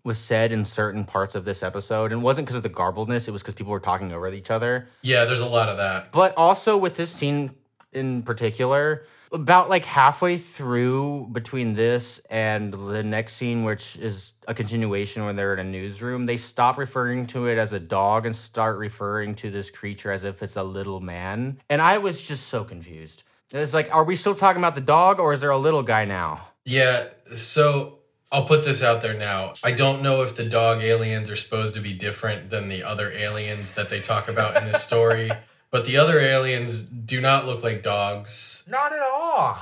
[0.04, 2.12] was said in certain parts of this episode.
[2.12, 4.50] And it wasn't because of the garbledness, it was because people were talking over each
[4.50, 4.88] other.
[5.02, 6.12] Yeah, there's a lot of that.
[6.12, 7.52] But also with this scene
[7.92, 14.54] in particular, about like halfway through between this and the next scene, which is a
[14.54, 18.34] continuation when they're in a newsroom, they stop referring to it as a dog and
[18.34, 21.58] start referring to this creature as if it's a little man.
[21.70, 23.22] And I was just so confused.
[23.50, 26.04] It's like, are we still talking about the dog or is there a little guy
[26.04, 26.48] now?
[26.64, 27.98] Yeah, so
[28.30, 29.54] I'll put this out there now.
[29.62, 33.12] I don't know if the dog aliens are supposed to be different than the other
[33.12, 35.30] aliens that they talk about in this story,
[35.70, 38.61] but the other aliens do not look like dogs.
[38.68, 39.58] Not at all.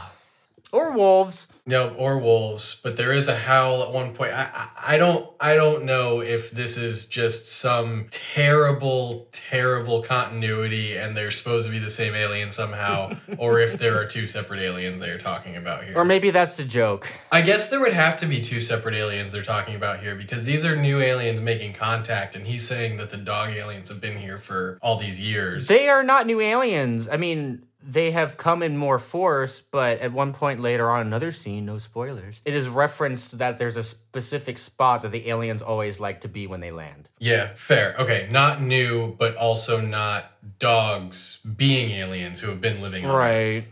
[0.73, 1.49] Or wolves.
[1.67, 4.33] No, or wolves, but there is a howl at one point.
[4.33, 10.97] I, I I don't I don't know if this is just some terrible terrible continuity
[10.97, 14.61] and they're supposed to be the same alien somehow, or if there are two separate
[14.61, 15.95] aliens they are talking about here.
[15.97, 17.13] Or maybe that's the joke.
[17.33, 20.45] I guess there would have to be two separate aliens they're talking about here because
[20.45, 24.19] these are new aliens making contact, and he's saying that the dog aliens have been
[24.19, 25.67] here for all these years.
[25.67, 27.09] They are not new aliens.
[27.09, 31.33] I mean, they have come in more force, but at one point later on, another
[31.33, 35.99] scene, no spoilers, it is referenced that there's a specific spot that the aliens always
[35.99, 37.09] like to be when they land.
[37.19, 37.95] yeah, fair.
[37.99, 43.17] Okay, not new, but also not dogs being aliens who have been living on Earth.
[43.17, 43.65] Right.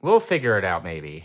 [0.00, 1.24] We'll figure it out maybe.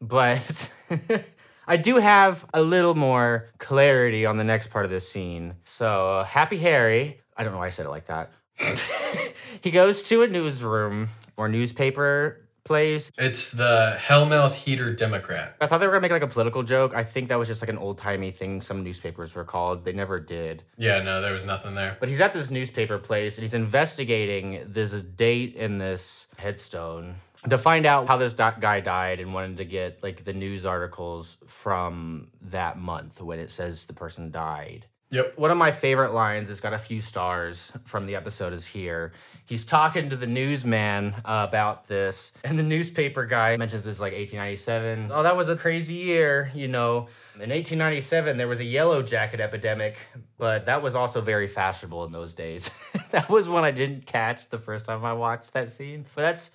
[0.00, 0.70] But
[1.66, 5.54] I do have a little more clarity on the next part of this scene.
[5.64, 8.32] So, uh, Happy Harry, I don't know why I said it like that.
[9.60, 11.08] he goes to a newsroom
[11.38, 15.56] or newspaper place It's the Hellmouth Heater Democrat.
[15.60, 16.94] I thought they were gonna make like a political joke.
[16.94, 19.86] I think that was just like an old timey thing some newspapers were called.
[19.86, 20.64] They never did.
[20.76, 21.96] Yeah, no, there was nothing there.
[21.98, 27.14] But he's at this newspaper place and he's investigating this date in this headstone
[27.48, 31.38] to find out how this guy died and wanted to get like the news articles
[31.46, 34.84] from that month when it says the person died.
[35.10, 35.38] Yep.
[35.38, 39.12] One of my favorite lines, it's got a few stars from the episode, is here.
[39.46, 44.12] He's talking to the newsman uh, about this, and the newspaper guy mentions this like
[44.12, 45.10] 1897.
[45.10, 47.08] Oh, that was a crazy year, you know.
[47.36, 49.96] In 1897, there was a yellow jacket epidemic,
[50.36, 52.70] but that was also very fashionable in those days.
[53.10, 56.50] that was one I didn't catch the first time I watched that scene, but that's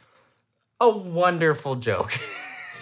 [0.80, 2.14] a wonderful joke.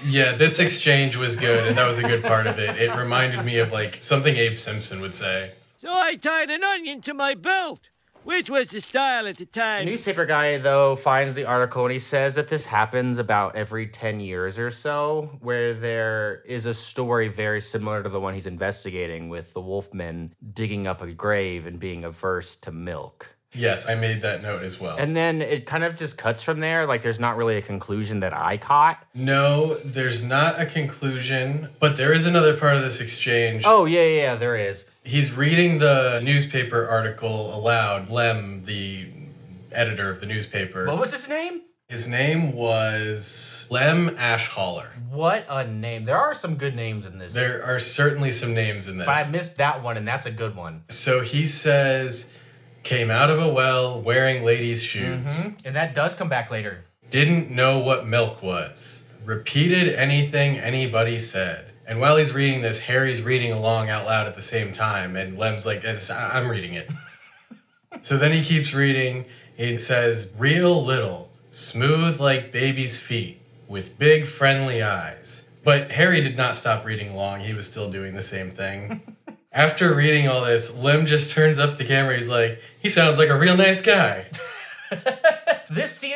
[0.03, 2.75] Yeah, this exchange was good, and that was a good part of it.
[2.81, 5.51] It reminded me of like something Abe Simpson would say.
[5.81, 7.89] So I tied an onion to my belt,
[8.23, 9.83] which was the style at the time.
[9.83, 13.87] The newspaper guy, though, finds the article and he says that this happens about every
[13.87, 18.45] 10 years or so, where there is a story very similar to the one he's
[18.45, 23.35] investigating with the wolfmen digging up a grave and being averse to milk.
[23.53, 24.95] Yes, I made that note as well.
[24.99, 26.85] And then it kind of just cuts from there.
[26.85, 29.03] Like, there's not really a conclusion that I caught.
[29.15, 33.63] no, there's not a conclusion, but there is another part of this exchange.
[33.65, 34.85] Oh, yeah, yeah, yeah, there is.
[35.03, 38.09] He's reading the newspaper article aloud.
[38.09, 39.09] Lem, the
[39.71, 40.85] editor of the newspaper.
[40.85, 41.61] What was his name?
[41.87, 44.87] His name was Lem Ashhaller.
[45.09, 46.05] What a name.
[46.05, 47.33] There are some good names in this.
[47.33, 49.05] There are certainly some names in this.
[49.05, 50.83] but I missed that one, and that's a good one.
[50.87, 52.31] so he says,
[52.83, 55.29] came out of a well wearing ladies' mm-hmm.
[55.29, 55.53] shoes.
[55.65, 56.85] And that does come back later.
[57.09, 59.03] Didn't know what milk was.
[59.25, 61.70] Repeated anything anybody said.
[61.91, 65.37] And while he's reading this, Harry's reading along out loud at the same time, and
[65.37, 66.89] Lem's like, I'm reading it.
[68.01, 69.25] so then he keeps reading.
[69.57, 75.49] It says, Real little, smooth like baby's feet, with big friendly eyes.
[75.65, 79.17] But Harry did not stop reading along, he was still doing the same thing.
[79.51, 82.15] After reading all this, Lem just turns up the camera.
[82.15, 84.27] He's like, he sounds like a real nice guy.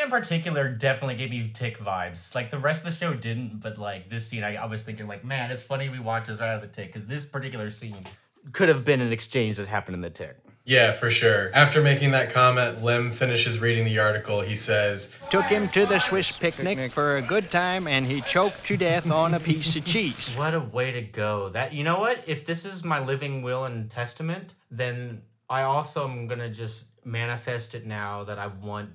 [0.05, 2.35] This scene in in particular definitely gave me tick vibes.
[2.35, 5.07] Like the rest of the show didn't, but like this scene, I, I was thinking
[5.07, 7.69] like, man, it's funny we watched this right out of the tick because this particular
[7.71, 8.05] scene
[8.51, 10.37] could have been an exchange that happened in the tick.
[10.67, 11.51] Yeah, for sure.
[11.53, 14.41] After making that comment, Lem finishes reading the article.
[14.41, 18.65] He says, Took him to the Swiss picnic for a good time and he choked
[18.65, 20.29] to death on a piece of cheese.
[20.35, 21.49] What a way to go!
[21.49, 22.23] That you know what?
[22.25, 27.75] If this is my living will and testament, then I also am gonna just manifest
[27.75, 28.89] it now that I want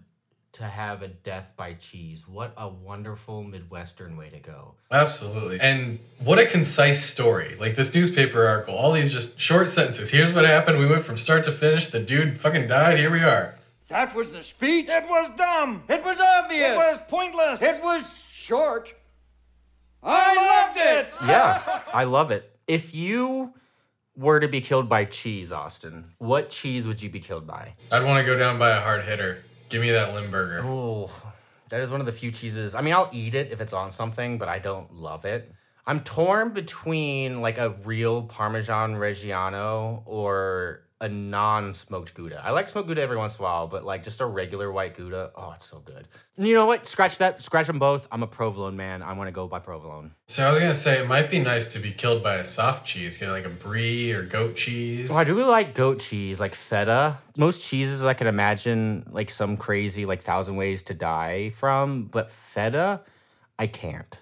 [0.52, 2.26] to have a death by cheese.
[2.26, 4.74] What a wonderful Midwestern way to go.
[4.90, 5.60] Absolutely.
[5.60, 7.56] And what a concise story.
[7.58, 10.10] Like this newspaper article, all these just short sentences.
[10.10, 10.78] Here's what happened.
[10.78, 11.88] We went from start to finish.
[11.88, 12.98] The dude fucking died.
[12.98, 13.56] Here we are.
[13.88, 14.86] That was the speech?
[14.88, 15.82] It was dumb.
[15.88, 16.72] It was obvious.
[16.72, 17.62] It was pointless.
[17.62, 18.94] It was short.
[20.02, 20.34] I
[20.66, 21.08] loved it.
[21.26, 22.50] Yeah, I love it.
[22.66, 23.52] If you
[24.16, 27.74] were to be killed by cheese, Austin, what cheese would you be killed by?
[27.92, 29.44] I'd want to go down by a hard hitter.
[29.70, 30.64] Give me that Limburger.
[30.64, 31.09] Ooh,
[31.68, 32.74] that is one of the few cheeses.
[32.74, 35.52] I mean, I'll eat it if it's on something, but I don't love it.
[35.87, 42.42] I'm torn between like a real Parmesan Reggiano or a non-smoked Gouda.
[42.44, 44.96] I like smoked Gouda every once in a while, but like just a regular white
[44.96, 46.06] Gouda, oh, it's so good.
[46.36, 46.86] And you know what?
[46.86, 47.40] Scratch that.
[47.40, 48.06] Scratch them both.
[48.12, 49.02] I'm a provolone man.
[49.02, 50.12] I want to go by provolone.
[50.28, 52.86] So I was gonna say it might be nice to be killed by a soft
[52.86, 55.10] cheese, you know, like a brie or goat cheese.
[55.10, 57.18] Oh, I do really like goat cheese, like feta.
[57.36, 62.30] Most cheeses I can imagine like some crazy like thousand ways to die from, but
[62.30, 63.00] feta,
[63.58, 64.18] I can't.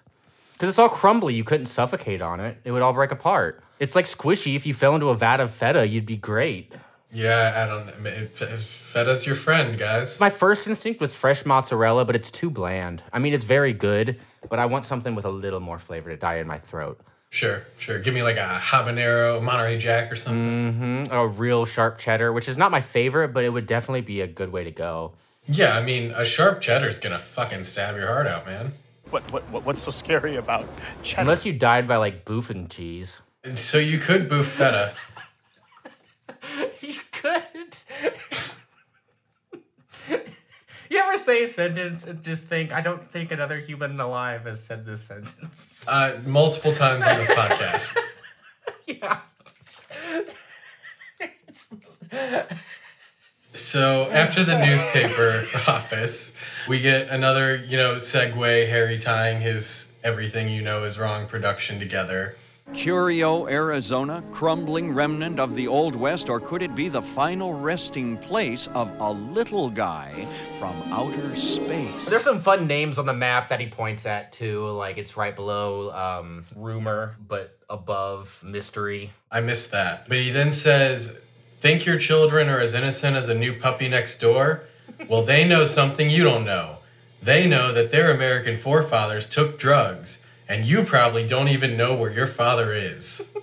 [0.52, 1.34] Because it's all crumbly.
[1.34, 2.58] You couldn't suffocate on it.
[2.64, 3.62] It would all break apart.
[3.80, 4.56] It's like squishy.
[4.56, 6.72] If you fell into a vat of feta, you'd be great.
[7.12, 8.06] Yeah, I don't.
[8.06, 10.18] It- Feta's your friend, guys.
[10.20, 13.02] My first instinct was fresh mozzarella, but it's too bland.
[13.12, 16.16] I mean, it's very good, but I want something with a little more flavor to
[16.16, 17.00] die in my throat.
[17.30, 17.98] Sure, sure.
[17.98, 20.72] Give me like a habanero, Monterey Jack or something.
[21.06, 24.22] hmm A real sharp cheddar, which is not my favorite, but it would definitely be
[24.22, 25.12] a good way to go.
[25.46, 28.72] Yeah, I mean, a sharp cheddar is gonna fucking stab your heart out, man.
[29.10, 30.66] What, what, what, what's so scary about
[31.02, 31.22] cheddar?
[31.22, 33.20] Unless you died by like boofing cheese.
[33.44, 34.94] And so you could boof feta.
[36.81, 37.77] You could.
[40.88, 44.62] you ever say a sentence and just think, I don't think another human alive has
[44.62, 45.85] said this sentence?
[45.87, 47.96] Uh, multiple times on this podcast.
[48.87, 49.18] yeah.
[53.53, 56.33] So after the newspaper office,
[56.68, 61.79] we get another, you know, segue, Harry tying his everything you know is wrong production
[61.81, 62.37] together.
[62.74, 68.16] Curio, Arizona, crumbling remnant of the Old West, or could it be the final resting
[68.18, 70.28] place of a little guy
[70.59, 72.07] from outer space?
[72.07, 74.66] There's some fun names on the map that he points at too.
[74.68, 79.11] Like it's right below um, rumor, but above mystery.
[79.31, 80.09] I missed that.
[80.09, 81.18] But he then says,
[81.61, 84.64] Think your children are as innocent as a new puppy next door?
[85.09, 86.78] Well, they know something you don't know.
[87.20, 92.11] They know that their American forefathers took drugs, and you probably don't even know where
[92.11, 93.28] your father is.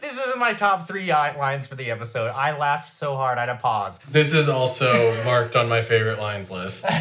[0.00, 2.28] This isn't my top three lines for the episode.
[2.30, 3.98] I laughed so hard I had to pause.
[4.10, 6.86] This is also marked on my favorite lines list.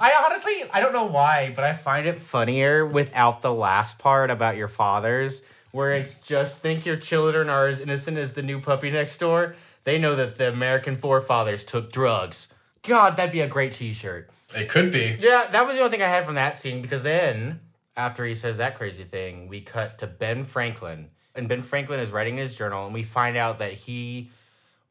[0.00, 4.28] I honestly, I don't know why, but I find it funnier without the last part
[4.28, 8.60] about your fathers, where it's just think your children are as innocent as the new
[8.60, 9.54] puppy next door.
[9.84, 12.48] They know that the American forefathers took drugs.
[12.82, 14.28] God, that'd be a great T-shirt.
[14.54, 15.16] It could be.
[15.18, 17.60] Yeah, that was the only thing I had from that scene because then,
[17.96, 21.10] after he says that crazy thing, we cut to Ben Franklin.
[21.34, 24.30] And Ben Franklin is writing his journal, and we find out that he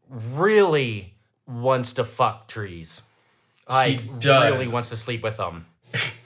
[0.09, 1.13] really
[1.45, 3.01] wants to fuck trees.
[3.67, 4.51] Like, does.
[4.51, 5.65] really wants to sleep with them.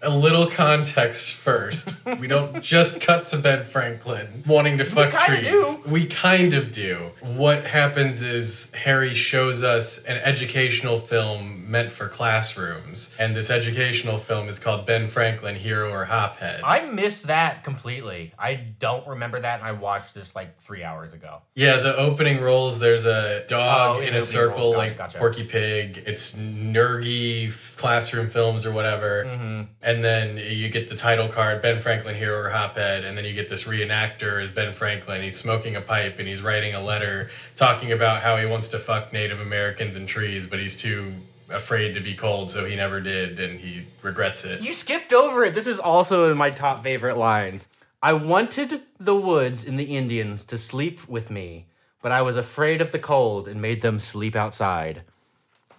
[0.06, 1.88] A little context first.
[2.20, 5.48] We don't just cut to Ben Franklin wanting to fuck kinda trees.
[5.48, 5.82] do.
[5.88, 7.12] We kind of do.
[7.22, 13.16] What happens is Harry shows us an educational film meant for classrooms.
[13.18, 16.60] And this educational film is called Ben Franklin, Hero or Hophead.
[16.66, 18.34] I missed that completely.
[18.38, 21.42] I don't remember that, and I watched this like three hours ago.
[21.56, 24.98] Yeah, the opening rolls, there's a dog Oh, in in a circle rolls, gotcha, like
[24.98, 25.18] gotcha.
[25.18, 26.04] Porky Pig.
[26.06, 29.24] It's nerdy classroom films or whatever.
[29.26, 29.53] Mm-hmm.
[29.82, 33.04] And then you get the title card, Ben Franklin, Hero or Hophead.
[33.06, 35.22] And then you get this reenactor as Ben Franklin.
[35.22, 38.80] He's smoking a pipe and he's writing a letter talking about how he wants to
[38.80, 41.14] fuck Native Americans and trees, but he's too
[41.50, 44.62] afraid to be cold, so he never did, and he regrets it.
[44.62, 45.54] You skipped over it.
[45.54, 47.68] This is also in my top favorite lines.
[48.02, 51.68] I wanted the woods and the Indians to sleep with me,
[52.02, 55.04] but I was afraid of the cold and made them sleep outside.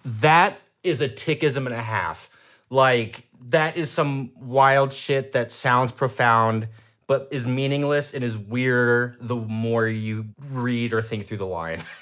[0.03, 2.29] That is a tickism and a half.
[2.69, 6.67] Like, that is some wild shit that sounds profound,
[7.07, 11.83] but is meaningless and is weirder the more you read or think through the line.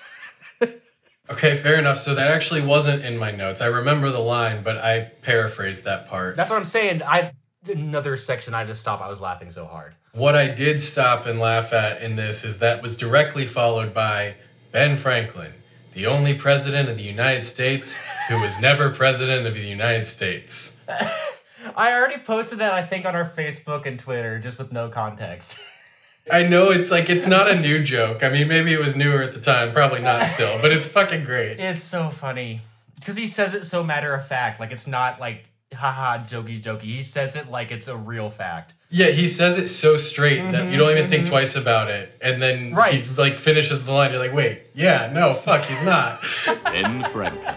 [1.30, 2.00] Okay, fair enough.
[2.00, 3.62] So that actually wasn't in my notes.
[3.62, 6.36] I remember the line, but I paraphrased that part.
[6.36, 7.02] That's what I'm saying.
[7.04, 7.32] I
[7.68, 9.02] another section I just stopped.
[9.02, 9.96] I was laughing so hard.
[10.12, 14.36] What I did stop and laugh at in this is that was directly followed by
[14.74, 15.54] Ben Franklin,
[15.94, 20.76] the only president of the United States who was never president of the United States.
[21.76, 25.58] I already posted that I think on our Facebook and Twitter just with no context.
[26.32, 28.24] I know it's like it's not a new joke.
[28.24, 31.26] I mean, maybe it was newer at the time, probably not still, but it's fucking
[31.26, 31.60] great.
[31.60, 32.62] It's so funny
[32.96, 36.84] because he says it so matter of fact, like it's not like haha jokey jokey.
[36.84, 38.74] He says it like it's a real fact.
[38.90, 41.32] Yeah, he says it so straight that mm-hmm, you don't even think mm-hmm.
[41.32, 43.04] twice about it, and then Right.
[43.04, 44.12] he like finishes the line.
[44.12, 46.22] You're like, wait, yeah, no, fuck, he's not.
[46.66, 47.56] Ben Franklin,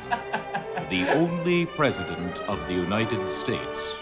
[0.90, 3.96] the only president of the United States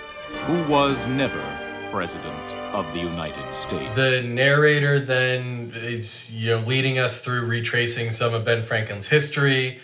[0.46, 1.42] who was never
[1.90, 3.94] president of the United States.
[3.94, 9.80] The narrator then is you know leading us through retracing some of Ben Franklin's history,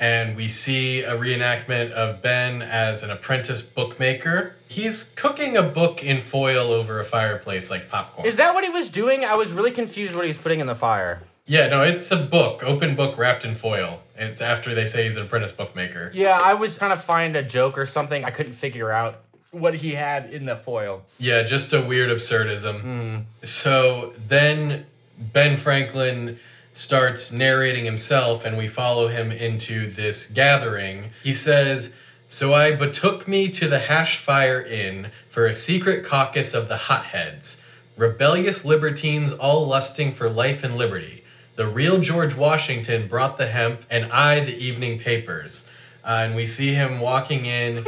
[0.00, 4.56] and we see a reenactment of Ben as an apprentice bookmaker.
[4.66, 8.26] He's cooking a book in foil over a fireplace like popcorn.
[8.26, 9.24] Is that what he was doing?
[9.24, 11.22] I was really confused what he was putting in the fire.
[11.46, 14.00] yeah, no, it's a book, open book wrapped in foil.
[14.16, 16.10] And it's after they say he's an apprentice bookmaker.
[16.12, 18.24] Yeah, I was trying to find a joke or something.
[18.24, 21.02] I couldn't figure out what he had in the foil.
[21.18, 23.24] Yeah, just a weird absurdism.
[23.42, 24.86] So then
[25.18, 26.38] Ben Franklin
[26.72, 31.10] starts narrating himself, and we follow him into this gathering.
[31.22, 31.94] He says,
[32.28, 37.60] So I betook me to the Hashfire Inn for a secret caucus of the hotheads,
[37.96, 41.24] rebellious libertines all lusting for life and liberty.
[41.56, 45.68] The real George Washington brought the hemp, and I the evening papers.
[46.02, 47.86] Uh, and we see him walking in.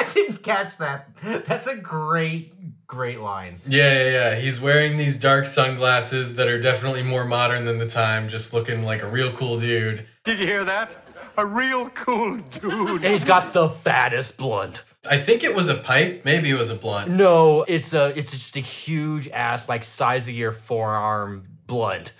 [0.00, 1.10] I didn't catch that.
[1.46, 3.60] That's a great, great line.
[3.66, 4.34] Yeah, yeah, yeah.
[4.36, 8.82] He's wearing these dark sunglasses that are definitely more modern than the time, just looking
[8.82, 10.06] like a real cool dude.
[10.24, 10.96] Did you hear that?
[11.36, 13.04] A real cool dude.
[13.04, 14.84] And he's got the fattest blunt.
[15.08, 17.10] I think it was a pipe, maybe it was a blunt.
[17.10, 22.12] No, it's a it's just a huge ass like size of your forearm blunt.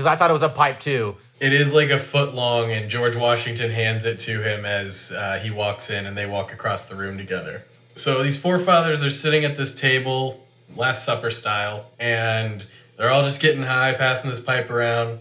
[0.00, 1.14] Because I thought it was a pipe too.
[1.40, 5.38] It is like a foot long, and George Washington hands it to him as uh,
[5.42, 7.64] he walks in and they walk across the room together.
[7.96, 10.42] So these forefathers are sitting at this table,
[10.74, 12.64] Last Supper style, and
[12.96, 15.18] they're all just getting high, passing this pipe around.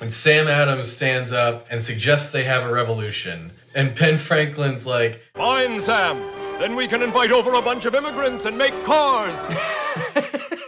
[0.00, 3.52] And Sam Adams stands up and suggests they have a revolution.
[3.74, 6.18] And Ben Franklin's like, Fine, Sam.
[6.58, 9.36] Then we can invite over a bunch of immigrants and make cars.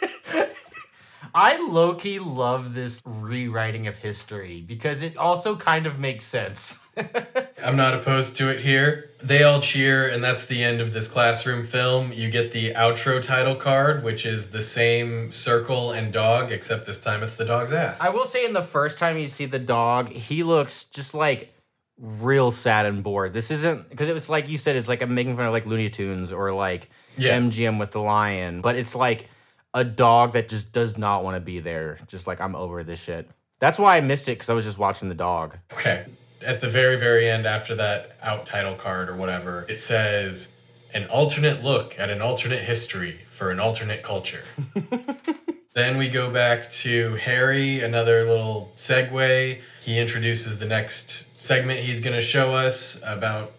[1.37, 6.79] I low key love this rewriting of history because it also kind of makes sense.
[7.65, 9.11] I'm not opposed to it here.
[9.21, 12.13] They all cheer, and that's the end of this classroom film.
[12.13, 17.01] You get the outro title card, which is the same circle and dog, except this
[17.01, 18.01] time it's the dog's ass.
[18.01, 21.53] I will say, in the first time you see the dog, he looks just like
[21.99, 23.33] real sad and bored.
[23.33, 25.67] This isn't because it was like you said, it's like I'm making fun of like
[25.67, 27.39] Looney Tunes or like Yeah.
[27.39, 29.29] MGM with the lion, but it's like
[29.75, 31.99] a dog that just does not want to be there.
[32.07, 33.29] Just like I'm over this shit.
[33.59, 35.59] That's why I missed it because I was just watching the dog.
[35.73, 36.07] Okay.
[36.41, 40.53] At the very, very end, after that out title card or whatever, it says
[40.93, 44.45] an alternate look at an alternate history for an alternate culture.
[45.75, 49.61] then we go back to Harry, another little segue.
[49.83, 53.53] He introduces the next segment he's going to show us about.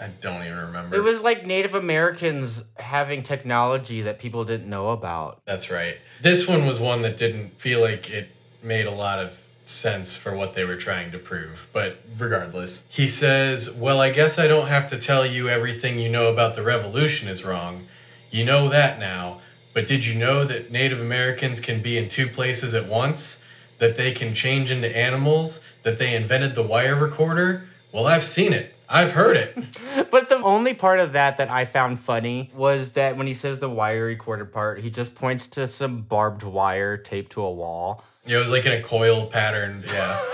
[0.00, 0.96] I don't even remember.
[0.96, 5.42] It was like Native Americans having technology that people didn't know about.
[5.46, 5.98] That's right.
[6.20, 8.28] This one was one that didn't feel like it
[8.62, 9.32] made a lot of
[9.66, 11.68] sense for what they were trying to prove.
[11.72, 16.08] But regardless, he says, Well, I guess I don't have to tell you everything you
[16.08, 17.86] know about the revolution is wrong.
[18.30, 19.40] You know that now.
[19.72, 23.42] But did you know that Native Americans can be in two places at once?
[23.78, 25.60] That they can change into animals?
[25.82, 27.68] That they invented the wire recorder?
[27.92, 28.73] Well, I've seen it.
[28.88, 29.56] I've heard it.
[30.10, 33.58] But the only part of that that I found funny was that when he says
[33.58, 38.04] the wire recorder part, he just points to some barbed wire taped to a wall.
[38.24, 39.84] Yeah, it was like in a coil pattern.
[39.88, 40.24] Yeah.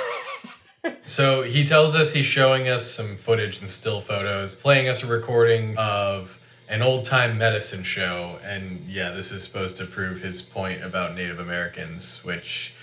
[1.07, 5.07] so he tells us he's showing us some footage and still photos, playing us a
[5.07, 6.39] recording of
[6.69, 8.39] an old time medicine show.
[8.45, 12.75] And yeah, this is supposed to prove his point about Native Americans, which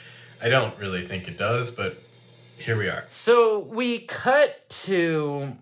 [0.41, 2.01] I don't really think it does, but
[2.58, 3.05] here we are.
[3.08, 5.55] So we cut to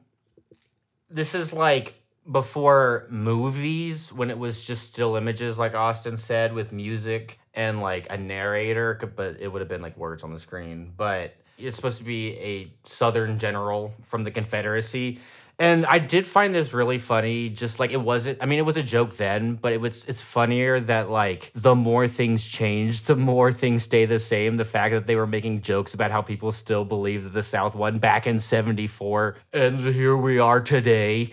[1.09, 1.93] this is like
[2.29, 8.07] before movies when it was just still images, like Austin said, with music and like
[8.09, 10.91] a narrator, but it would have been like words on the screen.
[10.97, 15.19] But it's supposed to be a Southern general from the Confederacy.
[15.57, 17.49] And I did find this really funny.
[17.49, 18.39] Just like it wasn't.
[18.41, 20.05] I mean, it was a joke then, but it was.
[20.05, 24.57] It's funnier that like the more things change, the more things stay the same.
[24.57, 27.73] The fact that they were making jokes about how people still believe that the South
[27.73, 31.31] won back in '74, and here we are today.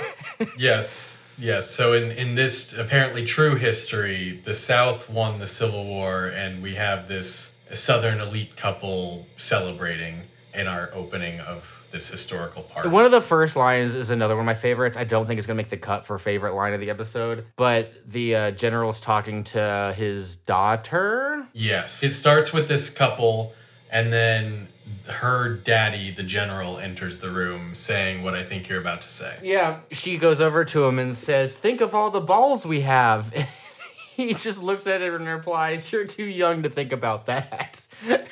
[0.58, 1.68] yes, yes.
[1.68, 6.76] So in in this apparently true history, the South won the Civil War, and we
[6.76, 10.22] have this Southern elite couple celebrating
[10.54, 12.90] in our opening of this historical part.
[12.90, 14.96] One of the first lines is another one of my favorites.
[14.96, 17.92] I don't think it's gonna make the cut for favorite line of the episode, but
[18.06, 21.46] the uh, general's talking to his daughter.
[21.52, 23.54] Yes, it starts with this couple,
[23.90, 24.68] and then
[25.06, 29.36] her daddy, the general, enters the room saying what I think you're about to say.
[29.42, 33.32] Yeah, she goes over to him and says, "Think of all the balls we have."
[34.14, 37.80] he just looks at her and replies, "You're too young to think about that."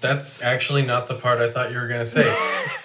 [0.00, 2.34] That's actually not the part I thought you were gonna say.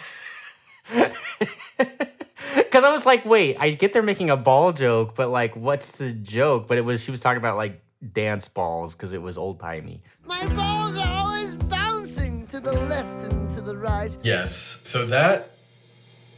[1.77, 5.91] Because I was like, wait, I get they're making a ball joke, but like, what's
[5.91, 6.67] the joke?
[6.67, 7.81] But it was she was talking about like
[8.13, 10.01] dance balls because it was old timey.
[10.25, 14.15] My balls are always bouncing to the left and to the right.
[14.23, 14.81] Yes.
[14.83, 15.51] So that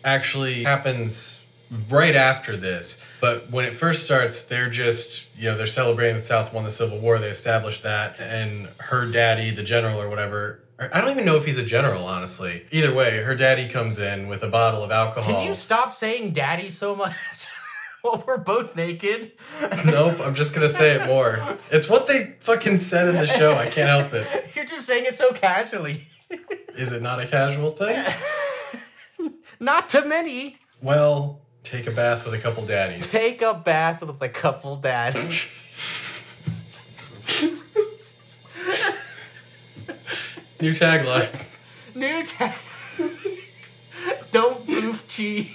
[0.04, 1.50] actually happens
[1.90, 3.04] right after this.
[3.20, 6.72] But when it first starts, they're just, you know, they're celebrating the South won the
[6.72, 7.20] Civil War.
[7.20, 8.20] They established that.
[8.20, 12.06] And her daddy, the general or whatever, I don't even know if he's a general,
[12.06, 12.66] honestly.
[12.72, 15.34] Either way, her daddy comes in with a bottle of alcohol.
[15.34, 17.16] Can you stop saying daddy so much?
[18.04, 19.32] well, we're both naked.
[19.86, 21.42] nope, I'm just gonna say it more.
[21.72, 23.56] It's what they fucking said in the show.
[23.56, 24.52] I can't help it.
[24.56, 26.08] You're just saying it so casually.
[26.76, 28.06] Is it not a casual thing?
[29.60, 30.58] not to many.
[30.82, 33.10] Well, take a bath with a couple daddies.
[33.12, 35.48] Take a bath with a couple daddies.
[40.60, 41.30] New tagline.
[41.96, 42.54] New tag.
[44.32, 45.48] Don't goof cheese.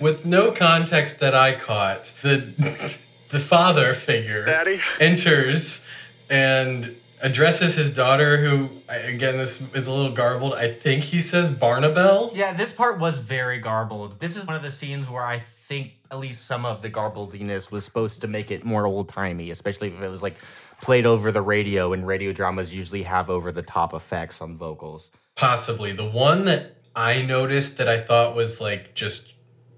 [0.00, 2.98] With no context that I caught, the
[3.28, 4.80] the father figure Daddy?
[4.98, 5.84] enters
[6.28, 10.54] and addresses his daughter, who again this is a little garbled.
[10.54, 12.32] I think he says Barnabelle.
[12.34, 14.18] Yeah, this part was very garbled.
[14.18, 15.38] This is one of the scenes where I
[15.72, 19.50] think at least some of the garblediness was supposed to make it more old timey,
[19.50, 20.36] especially if it was like
[20.82, 25.10] played over the radio, and radio dramas usually have over the top effects on vocals.
[25.34, 29.32] Possibly the one that I noticed that I thought was like just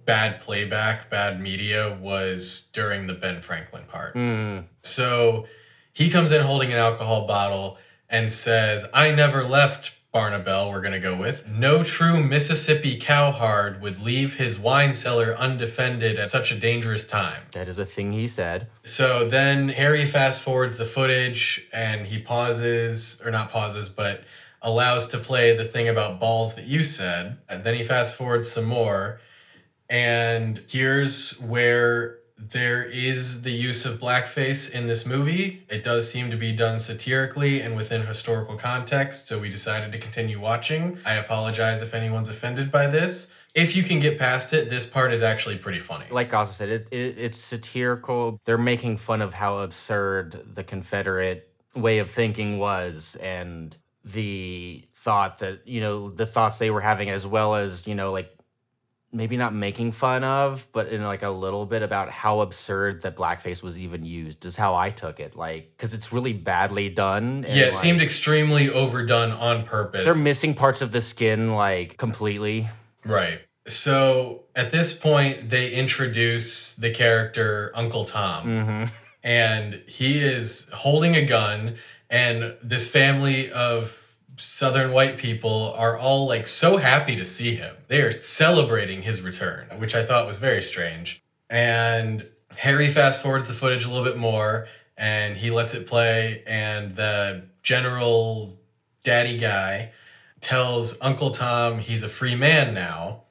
[0.04, 4.16] bad playback, bad media was during the Ben Franklin part.
[4.16, 4.64] Mm.
[4.82, 5.46] So
[5.92, 7.78] he comes in holding an alcohol bottle
[8.10, 11.44] and says, I never left Barnabelle, we're going to go with.
[11.48, 17.42] No true Mississippi cowhard would leave his wine cellar undefended at such a dangerous time.
[17.50, 18.68] That is a thing he said.
[18.84, 24.22] So then Harry fast forwards the footage and he pauses, or not pauses, but
[24.62, 27.38] allows to play the thing about balls that you said.
[27.48, 29.20] And then he fast forwards some more.
[29.90, 35.64] And here's where there is the use of blackface in this movie.
[35.68, 39.98] It does seem to be done satirically and within historical context, so we decided to
[39.98, 40.98] continue watching.
[41.06, 43.30] I apologize if anyone's offended by this.
[43.54, 46.06] If you can get past it, this part is actually pretty funny.
[46.10, 48.40] Like Gaza said, it, it, it's satirical.
[48.44, 55.38] They're making fun of how absurd the Confederate way of thinking was and the thought
[55.38, 58.36] that, you know, the thoughts they were having, as well as, you know, like
[59.14, 63.16] maybe not making fun of, but in like a little bit about how absurd that
[63.16, 65.36] blackface was even used is how I took it.
[65.36, 67.44] Like, because it's really badly done.
[67.44, 70.04] and, yeah, it like, seemed extremely overdone on purpose.
[70.04, 72.68] they're missing parts of the skin like completely.
[73.04, 73.40] Right.
[73.66, 78.84] So at this point, they introduce the character Uncle Tom, Mm-hmm.
[79.22, 81.76] and he is holding a gun,
[82.10, 83.98] and this family of
[84.36, 87.76] Southern white people are all like so happy to see him.
[87.88, 91.22] They are celebrating his return, which I thought was very strange.
[91.48, 92.26] And
[92.56, 94.66] Harry fast forwards the footage a little bit more,
[94.96, 98.58] and he lets it play, and the general
[99.02, 99.92] daddy guy
[100.40, 103.22] tells Uncle Tom he's a free man now,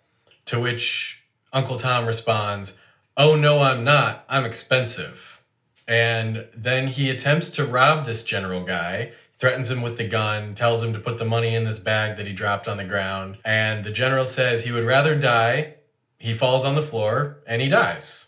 [0.45, 2.78] to which Uncle Tom responds,
[3.16, 4.26] Oh, no, I'm not.
[4.28, 5.41] I'm expensive.
[5.88, 9.12] And then he attempts to rob this general guy,
[9.43, 12.25] threatens him with the gun, tells him to put the money in this bag that
[12.25, 13.37] he dropped on the ground.
[13.43, 15.73] And the general says he would rather die.
[16.17, 18.27] He falls on the floor and he dies.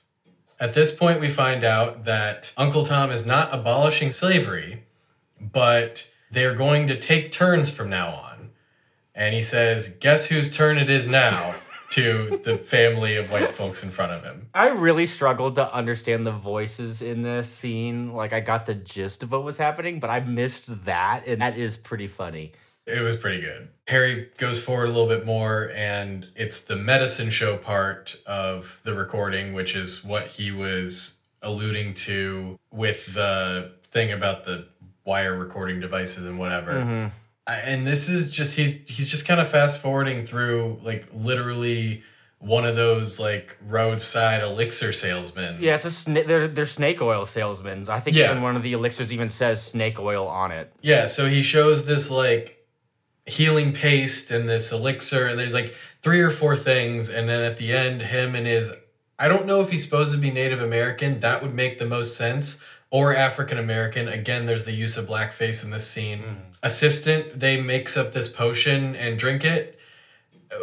[0.60, 4.84] At this point, we find out that Uncle Tom is not abolishing slavery,
[5.40, 8.50] but they're going to take turns from now on.
[9.16, 11.56] And he says, Guess whose turn it is now?
[11.96, 14.50] To the family of white folks in front of him.
[14.54, 18.14] I really struggled to understand the voices in this scene.
[18.14, 21.58] Like I got the gist of what was happening, but I missed that, and that
[21.58, 22.52] is pretty funny.
[22.86, 23.70] It was pretty good.
[23.88, 28.94] Harry goes forward a little bit more, and it's the medicine show part of the
[28.94, 34.68] recording, which is what he was alluding to with the thing about the
[35.06, 36.74] wire recording devices and whatever.
[36.74, 37.12] Mhm.
[37.48, 42.04] I- And this is just he's he's just kind of fast forwarding through like literally
[42.40, 45.58] one of those like roadside elixir salesmen.
[45.60, 47.86] Yeah, it's a sna- they're they're snake oil salesmen.
[47.90, 48.30] I think Yeah.
[48.32, 50.72] even one of the elixirs even says snake oil on it.
[50.82, 52.66] Yeah, so he shows this like
[53.26, 55.74] healing paste and this elixir, and there's like
[56.04, 58.72] three or four things, and then at the end, him and his
[59.18, 62.18] I don't know if he's supposed to be Native American, that would make the most
[62.18, 64.08] sense, or African American.
[64.10, 66.20] Again, there's the use of blackface in this scene.
[66.20, 66.34] Hmm.
[66.66, 69.80] Assistant, they mix up this potion and drink it.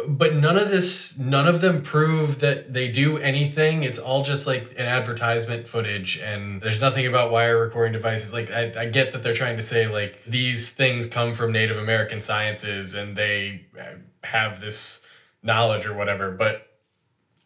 [0.07, 3.83] But none of this, none of them prove that they do anything.
[3.83, 8.33] It's all just like an advertisement footage, and there's nothing about wire recording devices.
[8.33, 11.77] Like, I, I get that they're trying to say, like, these things come from Native
[11.77, 15.05] American sciences and they uh, have this
[15.41, 16.67] knowledge or whatever, but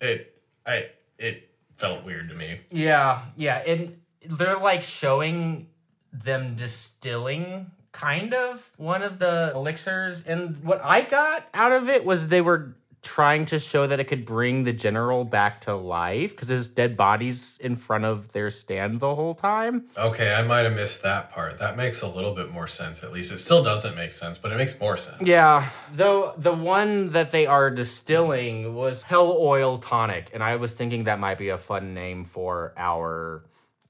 [0.01, 0.87] it, I,
[1.19, 2.61] it felt weird to me.
[2.71, 5.67] Yeah, yeah, and they're like showing
[6.11, 12.05] them distilling kind of one of the elixirs, and what I got out of it
[12.05, 16.31] was they were trying to show that it could bring the general back to life
[16.31, 19.85] because his dead body's in front of their stand the whole time.
[19.97, 21.57] Okay, I might have missed that part.
[21.57, 23.31] That makes a little bit more sense, at least.
[23.31, 25.21] It still doesn't make sense, but it makes more sense.
[25.21, 30.73] Yeah, though the one that they are distilling was Hell Oil Tonic, and I was
[30.73, 33.43] thinking that might be a fun name for our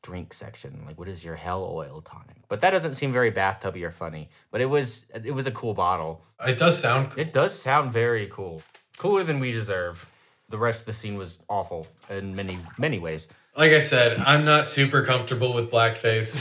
[0.08, 0.84] drink section.
[0.86, 2.38] Like, what is your Hell Oil Tonic?
[2.48, 4.30] But that doesn't seem very bathtubby or funny.
[4.52, 6.22] But it was it was a cool bottle.
[6.48, 7.20] It does sound cool.
[7.20, 8.62] It does sound very cool,
[8.98, 10.10] cooler than we deserve.
[10.48, 13.28] The rest of the scene was awful in many many ways.
[13.58, 16.32] Like I said, I'm not super comfortable with blackface.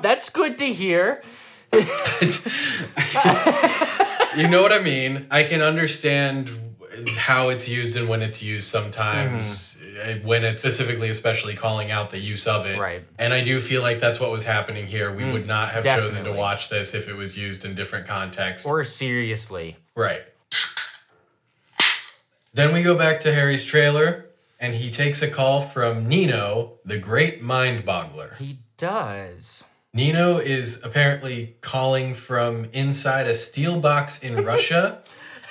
[0.02, 1.22] That's good to hear.
[4.36, 5.26] you know what I mean?
[5.30, 6.50] I can understand
[7.16, 12.10] how it's used and when it's used sometimes, uh, when it's specifically, especially calling out
[12.10, 12.78] the use of it.
[12.78, 13.04] Right.
[13.18, 15.14] And I do feel like that's what was happening here.
[15.14, 18.06] We Mm, would not have chosen to watch this if it was used in different
[18.06, 18.66] contexts.
[18.66, 19.76] Or seriously.
[19.96, 20.22] Right.
[22.52, 24.26] Then we go back to Harry's trailer,
[24.60, 28.36] and he takes a call from Nino, the great mind boggler.
[28.36, 29.64] He does.
[29.92, 35.00] Nino is apparently calling from inside a steel box in Russia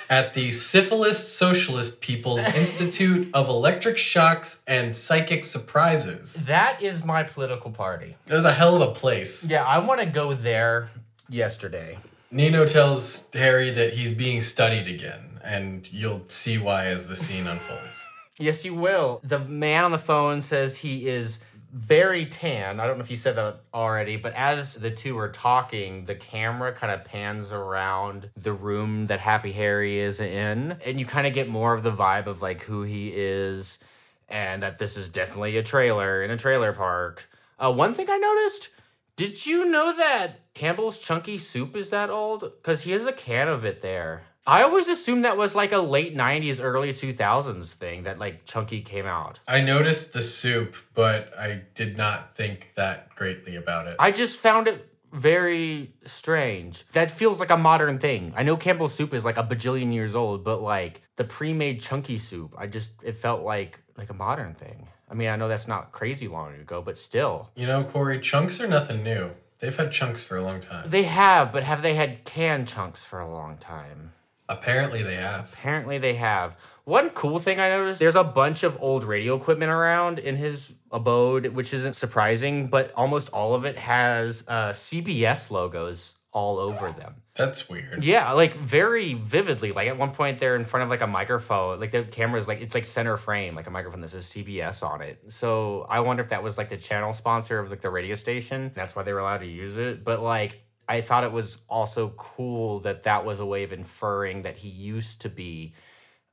[0.08, 6.46] at the Syphilis Socialist People's Institute of Electric Shocks and Psychic Surprises.
[6.46, 8.16] That is my political party.
[8.26, 9.44] That was a hell of a place.
[9.48, 10.88] Yeah, I want to go there
[11.28, 11.98] yesterday.
[12.30, 17.46] Nino tells Harry that he's being studied again, and you'll see why as the scene
[17.46, 18.04] unfolds.
[18.38, 19.20] Yes, you will.
[19.22, 21.38] The man on the phone says he is
[21.74, 22.78] very tan.
[22.78, 26.14] I don't know if you said that already, but as the two are talking, the
[26.14, 31.26] camera kind of pans around the room that Happy Harry is in, and you kind
[31.26, 33.80] of get more of the vibe of like who he is
[34.28, 37.28] and that this is definitely a trailer in a trailer park.
[37.58, 38.68] Uh, one thing I noticed
[39.16, 42.40] did you know that Campbell's Chunky Soup is that old?
[42.40, 44.22] Because he has a can of it there.
[44.46, 48.82] I always assumed that was like a late 90s, early 2000s thing that like Chunky
[48.82, 49.40] came out.
[49.48, 53.94] I noticed the soup, but I did not think that greatly about it.
[53.98, 56.84] I just found it very strange.
[56.92, 58.34] That feels like a modern thing.
[58.36, 62.18] I know Campbell's Soup is like a bajillion years old, but like the pre-made Chunky
[62.18, 64.88] Soup, I just it felt like like a modern thing.
[65.08, 67.50] I mean, I know that's not crazy long ago, but still.
[67.54, 69.30] You know, Corey, chunks are nothing new.
[69.60, 70.90] They've had chunks for a long time.
[70.90, 74.12] They have, but have they had canned chunks for a long time?
[74.48, 75.52] Apparently they have.
[75.52, 76.56] Apparently they have.
[76.84, 80.72] One cool thing I noticed, there's a bunch of old radio equipment around in his
[80.92, 86.90] abode, which isn't surprising, but almost all of it has uh, CBS logos all over
[86.92, 87.14] them.
[87.36, 88.04] That's weird.
[88.04, 89.72] Yeah, like very vividly.
[89.72, 91.80] Like at one point they're in front of like a microphone.
[91.80, 95.00] Like the camera's like it's like center frame, like a microphone that says CBS on
[95.00, 95.20] it.
[95.28, 98.72] So I wonder if that was like the channel sponsor of like the radio station.
[98.74, 100.04] That's why they were allowed to use it.
[100.04, 104.42] But like I thought it was also cool that that was a way of inferring
[104.42, 105.74] that he used to be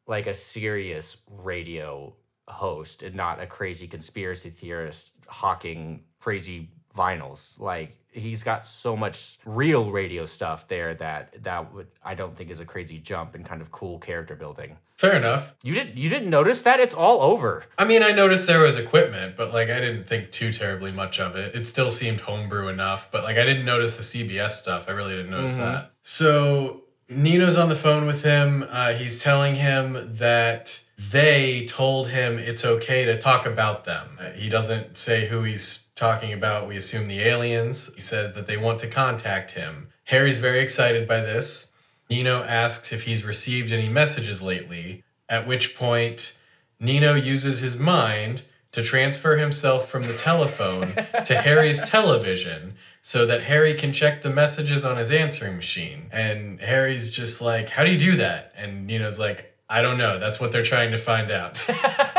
[0.07, 2.15] like a serious radio
[2.47, 7.59] host and not a crazy conspiracy theorist hawking crazy vinyls.
[7.59, 12.49] Like he's got so much real radio stuff there that that would I don't think
[12.49, 14.77] is a crazy jump and kind of cool character building.
[14.97, 15.53] Fair enough.
[15.63, 16.79] You didn't you didn't notice that?
[16.79, 17.63] It's all over.
[17.77, 21.19] I mean, I noticed there was equipment, but like I didn't think too terribly much
[21.19, 21.55] of it.
[21.55, 24.85] It still seemed homebrew enough, but like I didn't notice the CBS stuff.
[24.87, 25.59] I really didn't notice Mhm.
[25.59, 25.91] that.
[26.03, 28.65] So Nino's on the phone with him.
[28.69, 34.17] Uh, he's telling him that they told him it's okay to talk about them.
[34.19, 36.67] Uh, He doesn't say who he's talking about.
[36.67, 37.93] We assume the aliens.
[37.93, 39.89] He says that they want to contact him.
[40.05, 41.71] Harry's very excited by this.
[42.09, 46.35] Nino asks if he's received any messages lately, at which point
[46.79, 50.93] Nino uses his mind to transfer himself from the telephone
[51.25, 56.07] to Harry's television so that Harry can check the messages on his answering machine.
[56.11, 58.53] And Harry's just like, How do you do that?
[58.57, 60.19] And Nino's like, I don't know.
[60.19, 61.65] That's what they're trying to find out.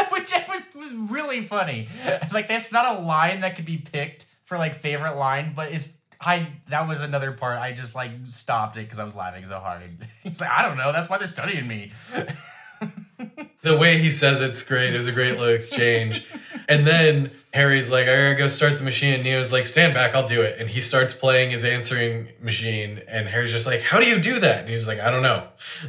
[0.93, 1.89] Which was, was really funny.
[2.33, 5.89] Like that's not a line that could be picked for like favorite line, but it's
[6.21, 7.59] I that was another part.
[7.59, 9.83] I just like stopped it because I was laughing so hard.
[10.23, 10.93] He's like, I don't know.
[10.93, 11.93] That's why they're studying me.
[13.63, 14.95] the way he says it's great.
[14.95, 16.27] It was a great little exchange.
[16.69, 19.15] And then Harry's like, I gotta go start the machine.
[19.15, 20.61] And Nino's like, stand back, I'll do it.
[20.61, 23.03] And he starts playing his answering machine.
[23.09, 24.61] And Harry's just like, how do you do that?
[24.61, 25.49] And he's like, I don't know.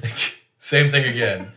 [0.60, 1.52] Same thing again.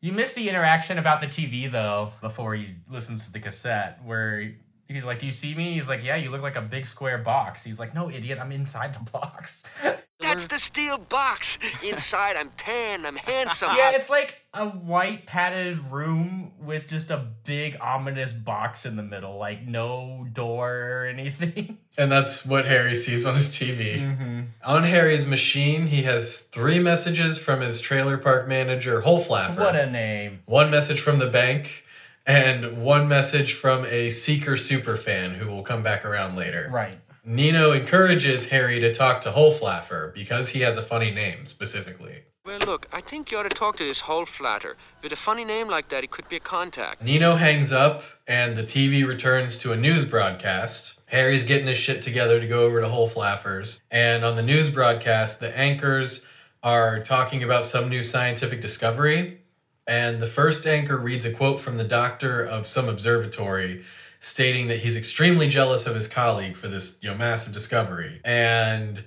[0.00, 4.54] You missed the interaction about the TV though before he listens to the cassette where
[4.96, 7.18] he's like, "Do you see me?" He's like, "Yeah, you look like a big square
[7.18, 9.64] box." He's like, "No, idiot, I'm inside the box."
[10.20, 11.58] That's the steel box.
[11.82, 13.70] Inside, I'm tan, I'm handsome.
[13.76, 19.02] yeah, it's like a white padded room with just a big ominous box in the
[19.02, 21.78] middle, like no door or anything.
[21.98, 23.98] And that's what Harry sees on his TV.
[23.98, 24.40] Mm-hmm.
[24.64, 29.58] On Harry's machine, he has three messages from his trailer park manager, Holflaffer.
[29.58, 30.38] What a name.
[30.46, 31.82] One message from the bank,
[32.28, 36.68] and one message from a Seeker super fan who will come back around later.
[36.70, 37.00] Right.
[37.24, 42.24] Nino encourages Harry to talk to Holflaffer because he has a funny name specifically.
[42.44, 44.74] Well, look, I think you ought to talk to this Holflaffer.
[45.02, 47.02] With a funny name like that, it could be a contact.
[47.02, 51.00] Nino hangs up and the TV returns to a news broadcast.
[51.06, 53.80] Harry's getting his shit together to go over to Holflaffer's.
[53.90, 56.26] And on the news broadcast, the anchors
[56.62, 59.40] are talking about some new scientific discovery.
[59.88, 63.84] And the first anchor reads a quote from the doctor of some observatory
[64.20, 68.20] stating that he's extremely jealous of his colleague for this you know massive discovery.
[68.22, 69.04] And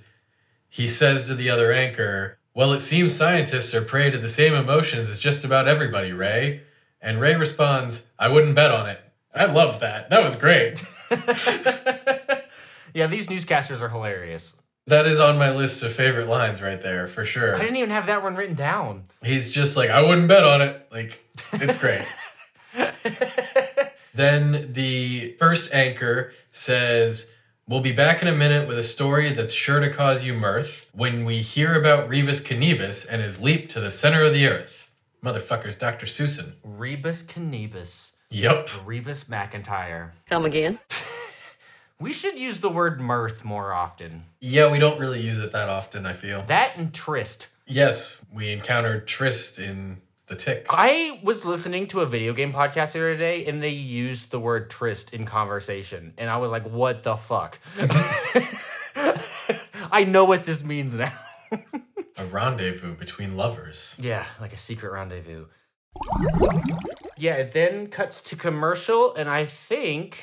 [0.68, 4.54] he says to the other anchor well it seems scientists are prey to the same
[4.54, 6.62] emotions as just about everybody ray.
[7.00, 9.00] And ray responds i wouldn't bet on it.
[9.34, 10.10] I loved that.
[10.10, 10.84] That was great.
[12.94, 14.54] Yeah these newscasters are hilarious
[14.86, 17.90] that is on my list of favorite lines right there for sure i didn't even
[17.90, 21.18] have that one written down he's just like i wouldn't bet on it like
[21.54, 22.04] it's great
[24.14, 27.32] then the first anchor says,
[27.68, 30.86] We'll be back in a minute with a story that's sure to cause you mirth
[30.92, 34.90] when we hear about Rebus Cannebus and his leap to the center of the earth.
[35.24, 36.06] Motherfucker's Dr.
[36.06, 36.56] Susan.
[36.64, 38.12] Rebus Cannebus.
[38.30, 38.68] Yep.
[38.84, 40.10] Rebus McIntyre.
[40.28, 40.80] Come again?
[42.02, 44.24] we should use the word mirth more often.
[44.40, 46.42] Yeah, we don't really use it that often, I feel.
[46.42, 47.46] That and tryst.
[47.66, 50.66] Yes, we encountered tryst in the tick.
[50.68, 54.40] I was listening to a video game podcast the other day and they used the
[54.40, 56.12] word tryst in conversation.
[56.18, 57.60] And I was like, what the fuck?
[59.92, 61.12] I know what this means now.
[62.16, 63.94] a rendezvous between lovers.
[64.00, 65.46] Yeah, like a secret rendezvous.
[67.16, 70.18] Yeah, it then cuts to commercial, and I think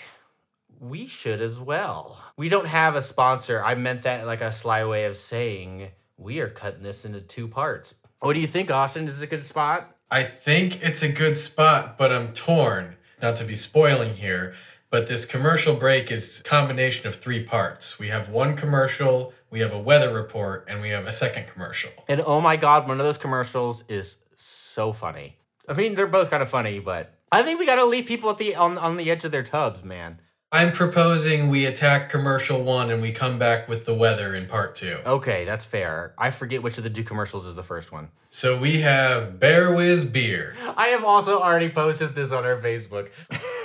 [0.79, 2.19] we should as well.
[2.37, 3.63] We don't have a sponsor.
[3.63, 7.47] I meant that like a sly way of saying we are cutting this into two
[7.47, 7.95] parts.
[8.19, 9.07] What do you think, Austin?
[9.07, 9.95] Is it a good spot?
[10.11, 12.95] I think it's a good spot, but I'm torn.
[13.21, 14.55] Not to be spoiling here,
[14.89, 17.99] but this commercial break is a combination of three parts.
[17.99, 21.91] We have one commercial, we have a weather report, and we have a second commercial.
[22.07, 25.37] And oh my god, one of those commercials is so funny.
[25.67, 28.29] I mean, they're both kind of funny, but I think we got to leave people
[28.29, 30.21] at the on on the edge of their tubs, man.
[30.51, 34.73] I'm proposing we attack commercial one and we come back with the weather in part
[34.73, 34.97] two.
[35.05, 36.15] Okay, that's fair.
[36.17, 38.09] I forget which of the two commercials is the first one.
[38.31, 40.55] So we have Bear Whiz Beer.
[40.75, 43.09] I have also already posted this on our Facebook.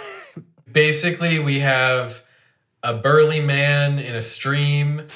[0.71, 2.23] Basically, we have
[2.83, 5.07] a burly man in a stream,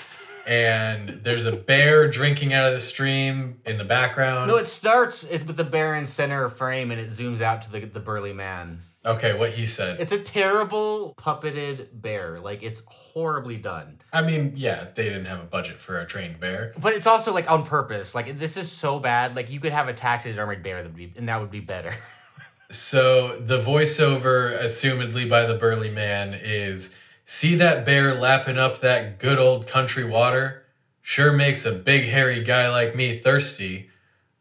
[0.47, 4.49] and there's a bear drinking out of the stream in the background.
[4.49, 7.81] No, it starts with the bear in center frame and it zooms out to the,
[7.81, 8.81] the burly man.
[9.07, 10.01] Okay, what he said.
[10.01, 12.41] It's a terrible puppeted bear.
[12.41, 14.01] Like it's horribly done.
[14.13, 16.75] I mean, yeah, they didn't have a budget for a trained bear.
[16.79, 18.15] But it's also like on purpose.
[18.15, 19.37] Like this is so bad.
[19.37, 21.95] Like you could have a taxidermied bear that would be and that would be better.
[22.71, 26.95] so the voiceover, assumedly by the burly man, is
[27.25, 30.65] see that bear lapping up that good old country water?
[31.03, 33.88] Sure makes a big hairy guy like me thirsty.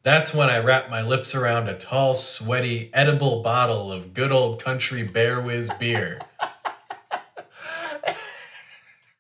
[0.08, 4.64] That's when I wrap my lips around a tall, sweaty, edible bottle of good old
[4.64, 6.22] country Bear Whiz beer.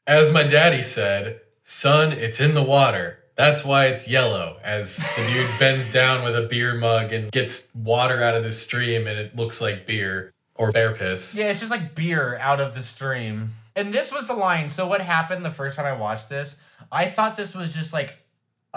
[0.08, 3.20] As my daddy said, son, it's in the water.
[3.36, 4.60] That's why it's yellow.
[4.64, 8.54] As the dude bends down with a beer mug and gets water out of the
[8.54, 11.36] stream and it looks like beer or bear piss.
[11.36, 13.50] Yeah, it's just like beer out of the stream.
[13.76, 14.70] And this was the line.
[14.70, 16.56] So what happened the first time I watched this?
[16.90, 18.18] I thought this was just like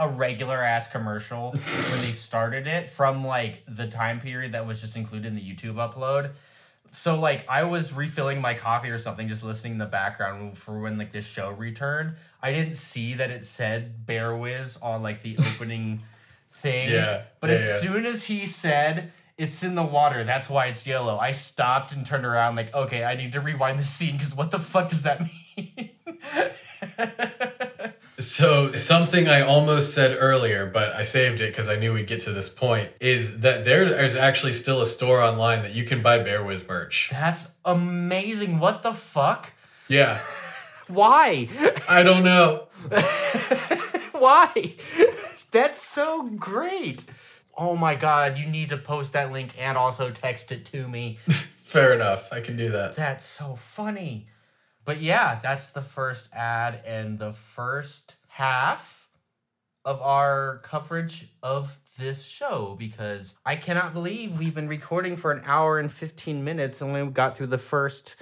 [0.00, 4.80] a regular ass commercial when they started it from like the time period that was
[4.80, 6.30] just included in the YouTube upload.
[6.92, 10.80] So like I was refilling my coffee or something, just listening in the background for
[10.80, 12.14] when like this show returned.
[12.42, 16.02] I didn't see that it said Bear Whiz on like the opening
[16.50, 16.90] thing.
[16.90, 17.78] Yeah, But yeah, as yeah.
[17.80, 21.16] soon as he said it's in the water, that's why it's yellow.
[21.18, 24.50] I stopped and turned around like, okay, I need to rewind the scene because what
[24.50, 25.20] the fuck does that
[25.56, 25.90] mean?
[28.20, 32.20] So something I almost said earlier, but I saved it because I knew we'd get
[32.22, 36.02] to this point, is that there is actually still a store online that you can
[36.02, 37.08] buy Bear Whiz merch.
[37.10, 38.58] That's amazing.
[38.58, 39.52] What the fuck?
[39.88, 40.20] Yeah.
[40.88, 41.48] Why?
[41.88, 42.68] I don't know.
[44.12, 44.74] Why?
[45.50, 47.04] That's so great.
[47.56, 51.18] Oh my god, you need to post that link and also text it to me.
[51.64, 52.30] Fair enough.
[52.32, 52.96] I can do that.
[52.96, 54.26] That's so funny.
[54.84, 59.08] But yeah, that's the first ad and the first half
[59.84, 65.42] of our coverage of this show because I cannot believe we've been recording for an
[65.44, 68.16] hour and 15 minutes and we got through the first.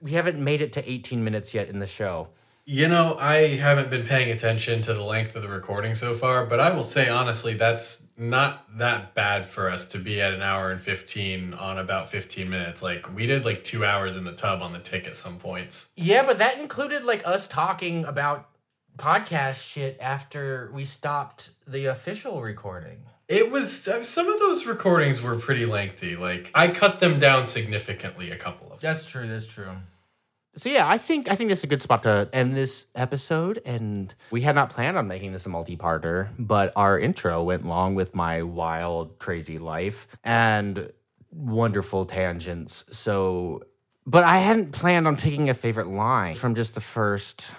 [0.00, 2.28] We haven't made it to 18 minutes yet in the show.
[2.70, 6.44] You know, I haven't been paying attention to the length of the recording so far,
[6.44, 10.42] but I will say honestly, that's not that bad for us to be at an
[10.42, 12.82] hour and 15 on about 15 minutes.
[12.82, 15.88] Like, we did like two hours in the tub on the tick at some points.
[15.96, 18.50] Yeah, but that included like us talking about
[18.98, 22.98] podcast shit after we stopped the official recording.
[23.28, 26.16] It was, uh, some of those recordings were pretty lengthy.
[26.16, 29.26] Like, I cut them down significantly, a couple of That's true.
[29.26, 29.70] That's true.
[30.54, 33.62] So yeah, I think I think this is a good spot to end this episode.
[33.64, 37.94] And we had not planned on making this a multi-parter, but our intro went long
[37.94, 40.90] with my wild, crazy life and
[41.30, 42.84] wonderful tangents.
[42.90, 43.62] So,
[44.06, 47.52] but I hadn't planned on picking a favorite line from just the first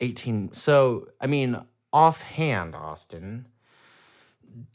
[0.00, 0.52] eighteen.
[0.52, 1.58] So I mean,
[1.92, 3.46] offhand, Austin,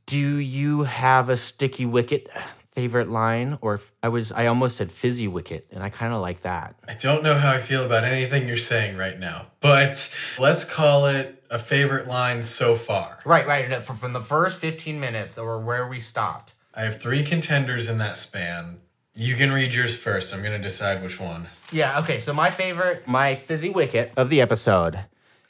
[0.06, 2.28] do you have a sticky wicket
[2.76, 3.58] favorite line?
[3.62, 6.76] Or I was I almost said fizzy wicket, and I kind of like that.
[6.88, 11.08] I don't know how I feel about anything you're saying right now, but let's call
[11.08, 13.20] it a favorite line so far.
[13.26, 13.82] Right, right.
[13.84, 16.54] From, the first 15 minutes or where we stopped.
[16.74, 18.80] I have three contenders in that span.
[19.16, 20.34] You can read yours first.
[20.34, 21.48] I'm going to decide which one.
[21.72, 22.20] Yeah, okay.
[22.20, 25.00] So my favorite, my fizzy wicket of the episode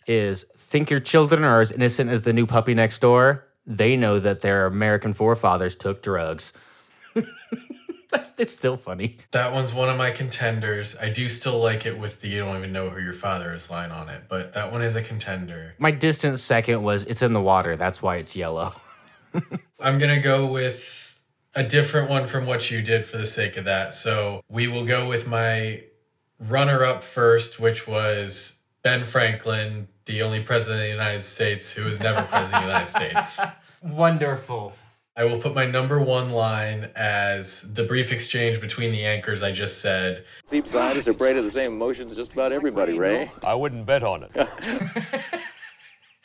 [0.05, 3.47] is think your children are as innocent as the new puppy next door.
[3.65, 6.53] They know that their American forefathers took drugs.
[8.38, 9.18] it's still funny.
[9.32, 10.95] That one's one of my contenders.
[10.97, 13.70] I do still like it with the you don't even know who your father is
[13.70, 15.76] line on it, but that one is a contender.
[15.78, 17.76] My distant second was it's in the water.
[17.76, 18.74] That's why it's yellow.
[19.80, 21.20] I'm going to go with
[21.53, 23.93] a different one from what you did for the sake of that.
[23.93, 25.84] So we will go with my
[26.39, 31.86] runner up first, which was Ben Franklin, the only president of the United States who
[31.86, 33.41] was never president of the United States.
[33.82, 34.74] Wonderful.
[35.18, 39.53] I will put my number one line as the brief exchange between the anchors I
[39.53, 40.26] just said.
[40.49, 43.32] Deep scientists are prey to the same emotions as just about everybody, Ray.
[43.45, 44.32] I wouldn't bet on it.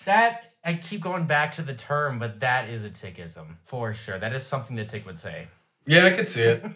[0.06, 4.18] That I keep going back to the term, but that is a tickism for sure.
[4.18, 5.46] That is something that Tick would say.
[5.86, 6.64] Yeah, I could see it.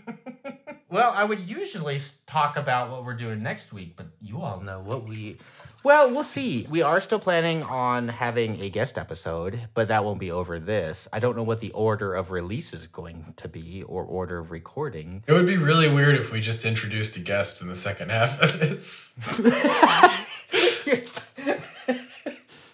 [0.90, 4.78] Well, I would usually talk about what we're doing next week, but you all know
[4.78, 5.38] what we.
[5.85, 6.66] Well, we'll see.
[6.70, 11.07] We are still planning on having a guest episode, but that won't be over this.
[11.12, 14.51] I don't know what the order of release is going to be or order of
[14.51, 15.22] recording.
[15.26, 18.41] It would be really weird if we just introduced a guest in the second half
[18.41, 19.12] of this.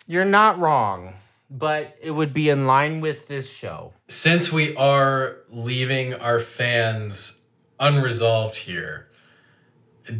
[0.06, 1.14] You're not wrong,
[1.50, 3.92] but it would be in line with this show.
[4.06, 7.42] Since we are leaving our fans
[7.80, 9.08] unresolved here,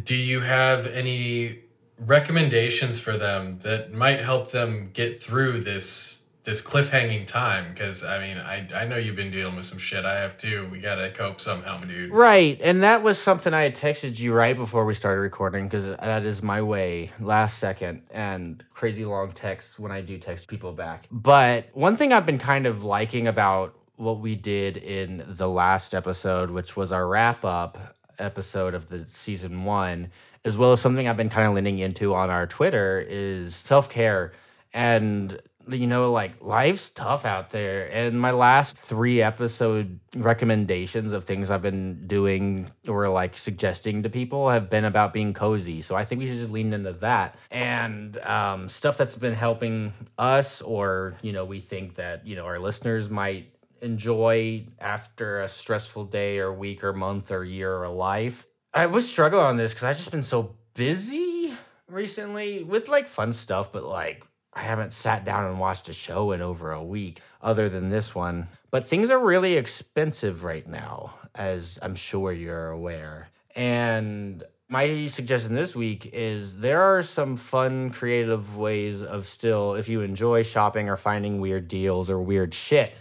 [0.03, 1.59] do you have any
[2.05, 7.71] recommendations for them that might help them get through this this cliffhanging time?
[7.71, 10.05] Because I mean, I I know you've been dealing with some shit.
[10.05, 10.67] I have too.
[10.71, 12.11] We gotta cope somehow, dude.
[12.11, 15.85] Right, and that was something I had texted you right before we started recording because
[15.85, 20.73] that is my way last second and crazy long texts when I do text people
[20.73, 21.05] back.
[21.11, 25.93] But one thing I've been kind of liking about what we did in the last
[25.93, 30.11] episode, which was our wrap up episode of the season one,
[30.45, 33.89] as well as something I've been kind of leaning into on our Twitter, is self
[33.89, 34.33] care
[34.73, 35.39] and
[35.69, 37.89] you know, like life's tough out there.
[37.91, 44.09] And my last three episode recommendations of things I've been doing or like suggesting to
[44.09, 45.81] people have been about being cozy.
[45.81, 49.93] So I think we should just lean into that and um, stuff that's been helping
[50.17, 55.47] us, or, you know, we think that, you know, our listeners might enjoy after a
[55.47, 58.47] stressful day or week or month or year or life.
[58.73, 61.53] I was struggling on this because I've just been so busy
[61.89, 66.31] recently with like fun stuff, but like I haven't sat down and watched a show
[66.31, 68.47] in over a week other than this one.
[68.69, 73.27] But things are really expensive right now, as I'm sure you're aware.
[73.57, 79.89] And my suggestion this week is there are some fun, creative ways of still, if
[79.89, 82.93] you enjoy shopping or finding weird deals or weird shit,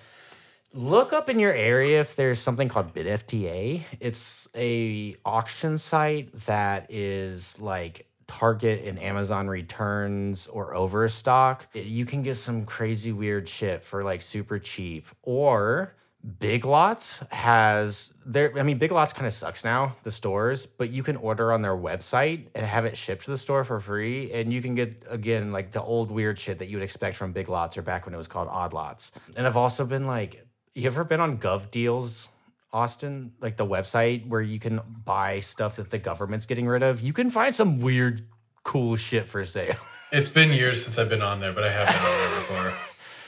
[0.73, 3.83] look up in your area if there's something called BidFTA.
[3.99, 11.67] It's a auction site that is like Target and Amazon returns or overstock.
[11.75, 15.09] You can get some crazy weird shit for like super cheap.
[15.23, 15.95] Or
[16.39, 20.91] Big Lots has their I mean Big Lots kind of sucks now, the stores, but
[20.91, 24.31] you can order on their website and have it shipped to the store for free
[24.33, 27.33] and you can get again like the old weird shit that you would expect from
[27.33, 29.11] Big Lots or back when it was called Odd Lots.
[29.35, 30.47] And I've also been like
[30.81, 32.29] you ever been on GovDeals
[32.73, 37.01] Austin, like the website where you can buy stuff that the government's getting rid of?
[37.01, 38.27] You can find some weird
[38.65, 39.77] cool shit for sale.
[40.13, 42.79] It's been years since I've been on there, but I have been on there before.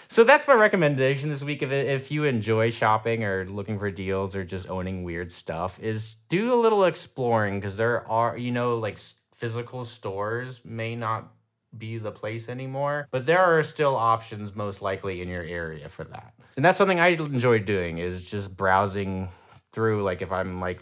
[0.08, 1.62] So that's my recommendation this week.
[1.62, 6.16] If if you enjoy shopping or looking for deals or just owning weird stuff, is
[6.28, 8.98] do a little exploring because there are you know like
[9.34, 11.32] physical stores may not
[11.78, 16.04] be the place anymore, but there are still options most likely in your area for
[16.04, 16.34] that.
[16.56, 19.28] And that's something I enjoy doing is just browsing
[19.72, 20.02] through.
[20.02, 20.80] Like if I'm like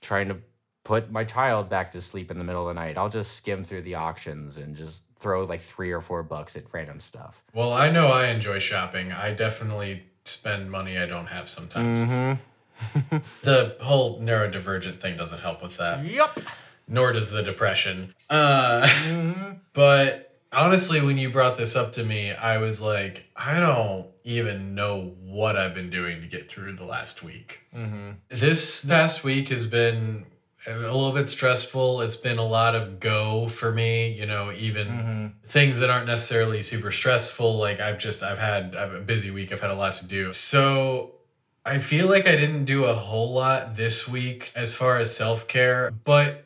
[0.00, 0.36] trying to
[0.84, 3.64] put my child back to sleep in the middle of the night, I'll just skim
[3.64, 7.42] through the auctions and just throw like three or four bucks at random stuff.
[7.54, 9.12] Well, I know I enjoy shopping.
[9.12, 12.00] I definitely spend money I don't have sometimes.
[12.00, 12.40] Mm-hmm.
[13.42, 16.04] The whole neurodivergent thing doesn't help with that.
[16.04, 16.40] Yep.
[16.88, 18.12] Nor does the depression.
[18.28, 19.52] Uh, Mm-hmm.
[19.72, 24.74] but honestly, when you brought this up to me, I was like, I don't even
[24.74, 27.60] know what I've been doing to get through the last week.
[27.76, 28.10] Mm-hmm.
[28.30, 30.24] This past week has been
[30.66, 32.00] a little bit stressful.
[32.00, 35.26] It's been a lot of go for me, you know, even Mm-hmm.
[35.46, 37.58] things that aren't necessarily super stressful.
[37.58, 39.52] Like I've just, I've had I've a busy week.
[39.52, 40.32] I've had a lot to do.
[40.32, 41.16] So
[41.66, 45.46] I feel like I didn't do a whole lot this week as far as self
[45.48, 46.43] care, but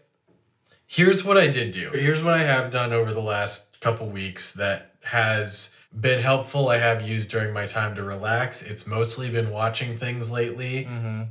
[0.88, 1.90] here's what I did do.
[1.92, 6.68] Here's what I have done over the last couple weeks that has been helpful.
[6.68, 8.62] I have used during my time to relax.
[8.62, 10.86] It's mostly been watching things lately.
[10.90, 11.22] Mm-hmm.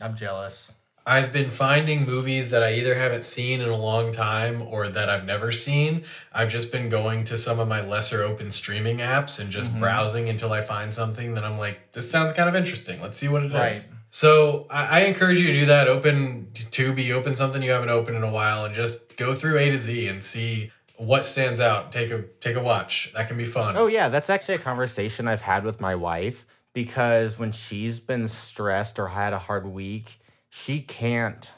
[0.00, 0.72] I'm jealous.
[1.06, 5.08] I've been finding movies that I either haven't seen in a long time or that
[5.08, 6.04] I've never seen.
[6.34, 9.80] I've just been going to some of my lesser open streaming apps and just Mhm.
[9.80, 13.00] browsing until I find something that I'm like, this sounds kind of interesting.
[13.00, 13.86] Let's see what it is.
[14.18, 15.86] So I, I encourage you to do that.
[15.86, 19.70] Open Tubi, open something you haven't opened in a while, and just go through A
[19.70, 21.92] to Z and see what stands out.
[21.92, 23.12] Take a take a watch.
[23.14, 23.76] That can be fun.
[23.76, 28.26] Oh yeah, that's actually a conversation I've had with my wife because when she's been
[28.26, 31.52] stressed or had a hard week, she can't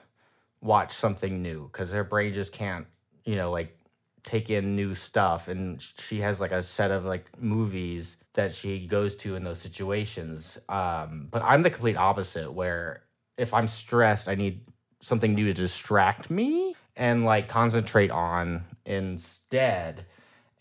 [0.60, 2.86] watch something new because her brain just can't,
[3.24, 3.74] you know, like
[4.22, 5.48] take in new stuff.
[5.48, 9.58] And she has like a set of like movies that she goes to in those
[9.58, 10.58] situations.
[10.68, 13.02] Um, but I'm the complete opposite where
[13.36, 14.60] if I'm stressed, I need
[15.00, 20.06] something new to distract me and like concentrate on instead.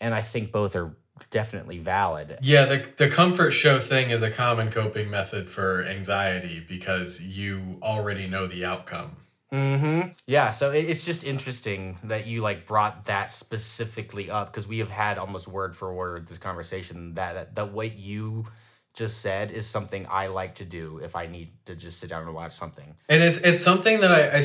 [0.00, 0.96] And I think both are
[1.30, 2.38] definitely valid.
[2.42, 7.78] Yeah, the the comfort show thing is a common coping method for anxiety because you
[7.82, 9.16] already know the outcome.
[9.52, 10.10] Mm-hmm.
[10.26, 14.78] Yeah, so it- it's just interesting that you like brought that specifically up because we
[14.78, 18.46] have had almost word for word this conversation that, that that what you
[18.94, 22.22] just said is something I like to do if I need to just sit down
[22.24, 22.94] and watch something.
[23.08, 24.40] And it's it's something that I, I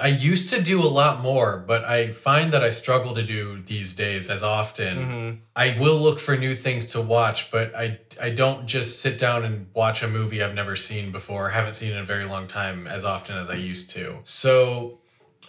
[0.00, 3.60] I used to do a lot more, but I find that I struggle to do
[3.62, 4.98] these days as often.
[4.98, 5.38] Mhm.
[5.56, 9.44] I will look for new things to watch, but I I don't just sit down
[9.44, 12.86] and watch a movie I've never seen before, haven't seen in a very long time
[12.86, 14.18] as often as I used to.
[14.24, 14.98] So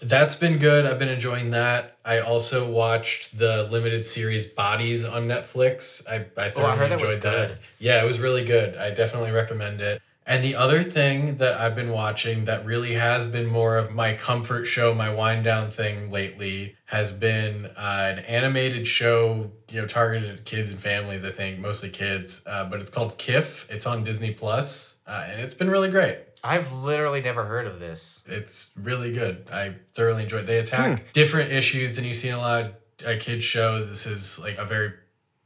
[0.02, 0.86] that's been good.
[0.88, 1.98] I've been enjoying that.
[2.04, 6.08] I also watched the limited series Bodies on Netflix.
[6.10, 7.48] I, I thoroughly Oh, that was enjoyed that.
[7.50, 7.58] good.
[7.78, 8.76] Yeah, it was really good.
[8.78, 10.02] I definitely recommend it.
[10.32, 14.14] And the other thing that I've been watching that really has been more of my
[14.14, 19.86] comfort show, my wind down thing lately, has been uh, an animated show, you know,
[19.86, 21.26] targeted at kids and families.
[21.26, 23.70] I think mostly kids, uh, but it's called Kiff.
[23.70, 26.20] It's on Disney Plus, uh, and it's been really great.
[26.42, 28.22] I've literally never heard of this.
[28.26, 29.50] It's really good.
[29.52, 30.48] I thoroughly enjoyed.
[30.48, 32.72] They attack different issues than you see in a lot of
[33.06, 33.90] uh, kids shows.
[33.90, 34.94] This is like a very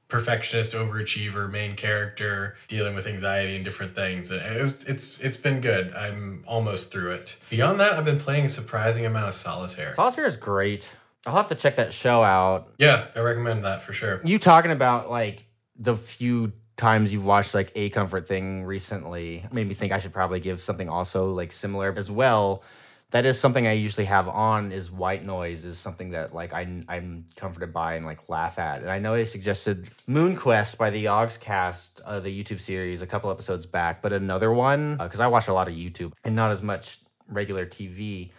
[0.08, 4.32] perfectionist, overachiever main character dealing with anxiety and different things.
[4.32, 5.94] And it was, it's it's been good.
[5.94, 7.40] I'm almost through it.
[7.50, 9.94] Beyond that, I've been playing a surprising amount of solitaire.
[9.94, 10.90] Solitaire is great.
[11.26, 12.74] I'll have to check that show out.
[12.78, 14.22] Yeah, I recommend that for sure.
[14.24, 15.46] You talking about like
[15.78, 20.14] the few times you've watched like a comfort thing recently made me think I should
[20.14, 22.64] probably give something also like similar as well.
[23.12, 26.62] That is something I usually have on is white noise is something that like I
[26.90, 28.82] I'm comforted by and like laugh at.
[28.82, 33.30] And I know I suggested Moonquest by the Yogscast, uh, the YouTube series, a couple
[33.30, 36.62] episodes back, but another one because I watch a lot of YouTube and not as
[36.62, 38.32] much regular TV.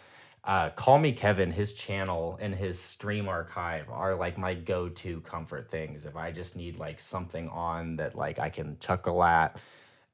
[0.44, 5.70] Uh, Call Me Kevin, his channel and his stream archive are like my go-to comfort
[5.70, 6.04] things.
[6.04, 9.56] If I just need like something on that like I can chuckle at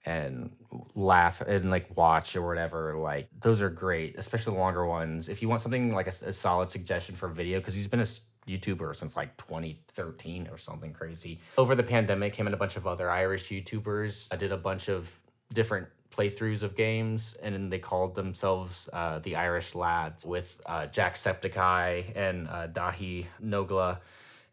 [0.05, 0.51] and
[0.95, 5.29] laugh and like watch or whatever, like those are great, especially the longer ones.
[5.29, 8.07] If you want something like a, a solid suggestion for video, because he's been a
[8.49, 11.41] YouTuber since like 2013 or something crazy.
[11.57, 14.89] Over the pandemic, him and a bunch of other Irish YouTubers I did a bunch
[14.89, 15.17] of
[15.53, 22.17] different playthroughs of games, and they called themselves uh, the Irish Lads with uh, Jacksepticeye
[22.17, 23.99] and uh, Daithi Nogla.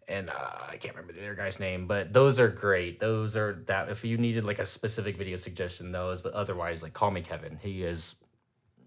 [0.09, 0.33] And uh,
[0.67, 2.99] I can't remember the other guy's name, but those are great.
[2.99, 3.89] Those are that.
[3.89, 6.21] If you needed like a specific video suggestion, those.
[6.21, 7.59] But otherwise, like call me Kevin.
[7.61, 8.15] He is,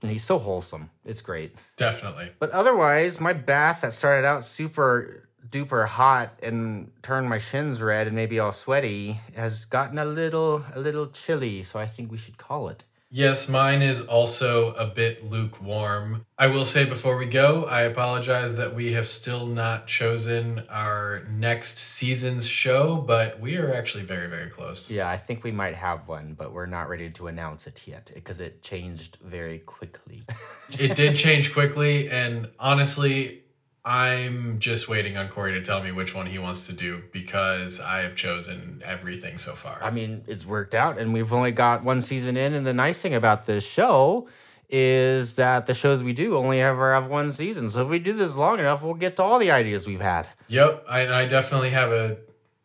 [0.03, 0.91] and he's so wholesome.
[1.05, 1.55] It's great.
[1.77, 2.33] Definitely.
[2.41, 8.07] But otherwise, my bath that started out super duper hot and turned my shins red
[8.07, 11.63] and maybe all sweaty has gotten a little a little chilly.
[11.63, 12.85] So I think we should call it.
[13.15, 16.25] Yes, mine is also a bit lukewarm.
[16.39, 21.23] I will say before we go, I apologize that we have still not chosen our
[21.31, 24.91] next season's show, but we are actually very, very close.
[24.91, 28.11] Yeah, I think we might have one, but we're not ready to announce it yet
[28.15, 30.25] because it changed very quickly.
[30.71, 33.42] it did change quickly, and honestly,
[33.85, 37.81] I'm just waiting on Corey to tell me which one he wants to do because
[37.81, 39.83] I have chosen everything so far.
[39.83, 42.55] I mean, it's worked out, and we've only got one season in.
[42.55, 44.29] And the nice thing about this show
[44.71, 47.71] is that the shows we do only ever have one season.
[47.71, 50.29] So if we do this long enough, we'll get to all the ideas we've had.
[50.49, 52.19] Yep, I, I definitely have a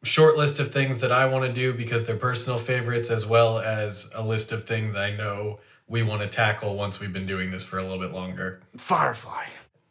[0.03, 3.57] short list of things that I want to do because they're personal favorites, as well
[3.57, 7.49] as a list of things I know we want to tackle once we've been doing
[7.51, 8.61] this for a little bit longer.
[8.77, 9.45] Firefly.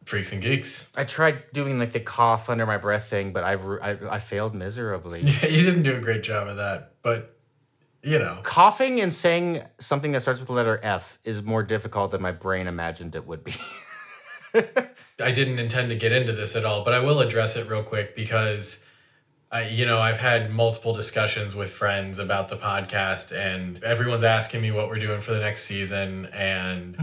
[0.06, 0.88] Freaks and Geeks.
[0.96, 4.54] I tried doing like the cough under my breath thing, but I, I, I failed
[4.54, 5.22] miserably.
[5.22, 7.36] Yeah, you didn't do a great job of that, but
[8.02, 8.38] you know.
[8.44, 12.30] Coughing and saying something that starts with the letter F is more difficult than my
[12.30, 13.54] brain imagined it would be.
[15.20, 17.82] I didn't intend to get into this at all, but I will address it real
[17.82, 18.84] quick because
[19.50, 24.60] I, you know, I've had multiple discussions with friends about the podcast, and everyone's asking
[24.60, 26.96] me what we're doing for the next season and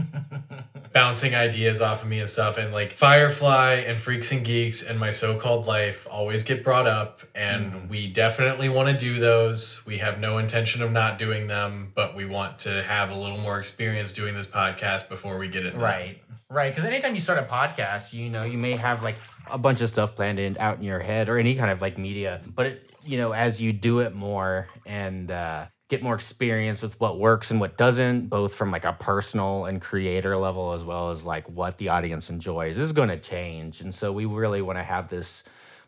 [0.94, 2.56] bouncing ideas off of me and stuff.
[2.56, 6.86] And like Firefly and Freaks and Geeks and my so called life always get brought
[6.86, 9.84] up, and we definitely want to do those.
[9.84, 13.38] We have no intention of not doing them, but we want to have a little
[13.38, 15.74] more experience doing this podcast before we get it.
[15.74, 16.22] Right.
[16.48, 16.72] Right.
[16.72, 19.16] Because anytime you start a podcast, you know, you may have like
[19.50, 21.98] a bunch of stuff planned in out in your head or any kind of like
[21.98, 22.40] media.
[22.46, 26.98] But it, you know, as you do it more and uh, get more experience with
[27.00, 31.10] what works and what doesn't, both from like a personal and creator level as well
[31.10, 33.80] as like what the audience enjoys, this is going to change.
[33.80, 35.44] And so we really want to have this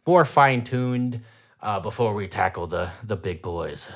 [0.07, 1.21] more fine tuned
[1.63, 3.89] uh, before we tackle the the big boys.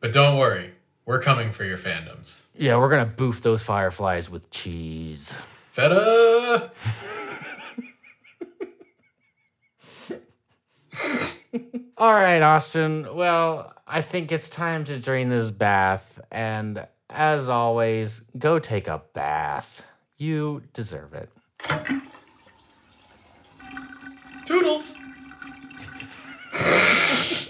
[0.00, 0.72] But don't worry,
[1.04, 2.42] we're coming for your fandoms.
[2.56, 5.32] Yeah, we're gonna boof those fireflies with cheese.
[5.70, 6.72] Feta!
[11.98, 13.06] All right, Austin.
[13.14, 16.20] Well, I think it's time to drain this bath.
[16.30, 19.84] And as always, go take a bath.
[20.16, 21.28] You deserve it.
[24.46, 24.96] Toodles!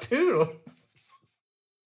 [0.00, 0.67] Toodles.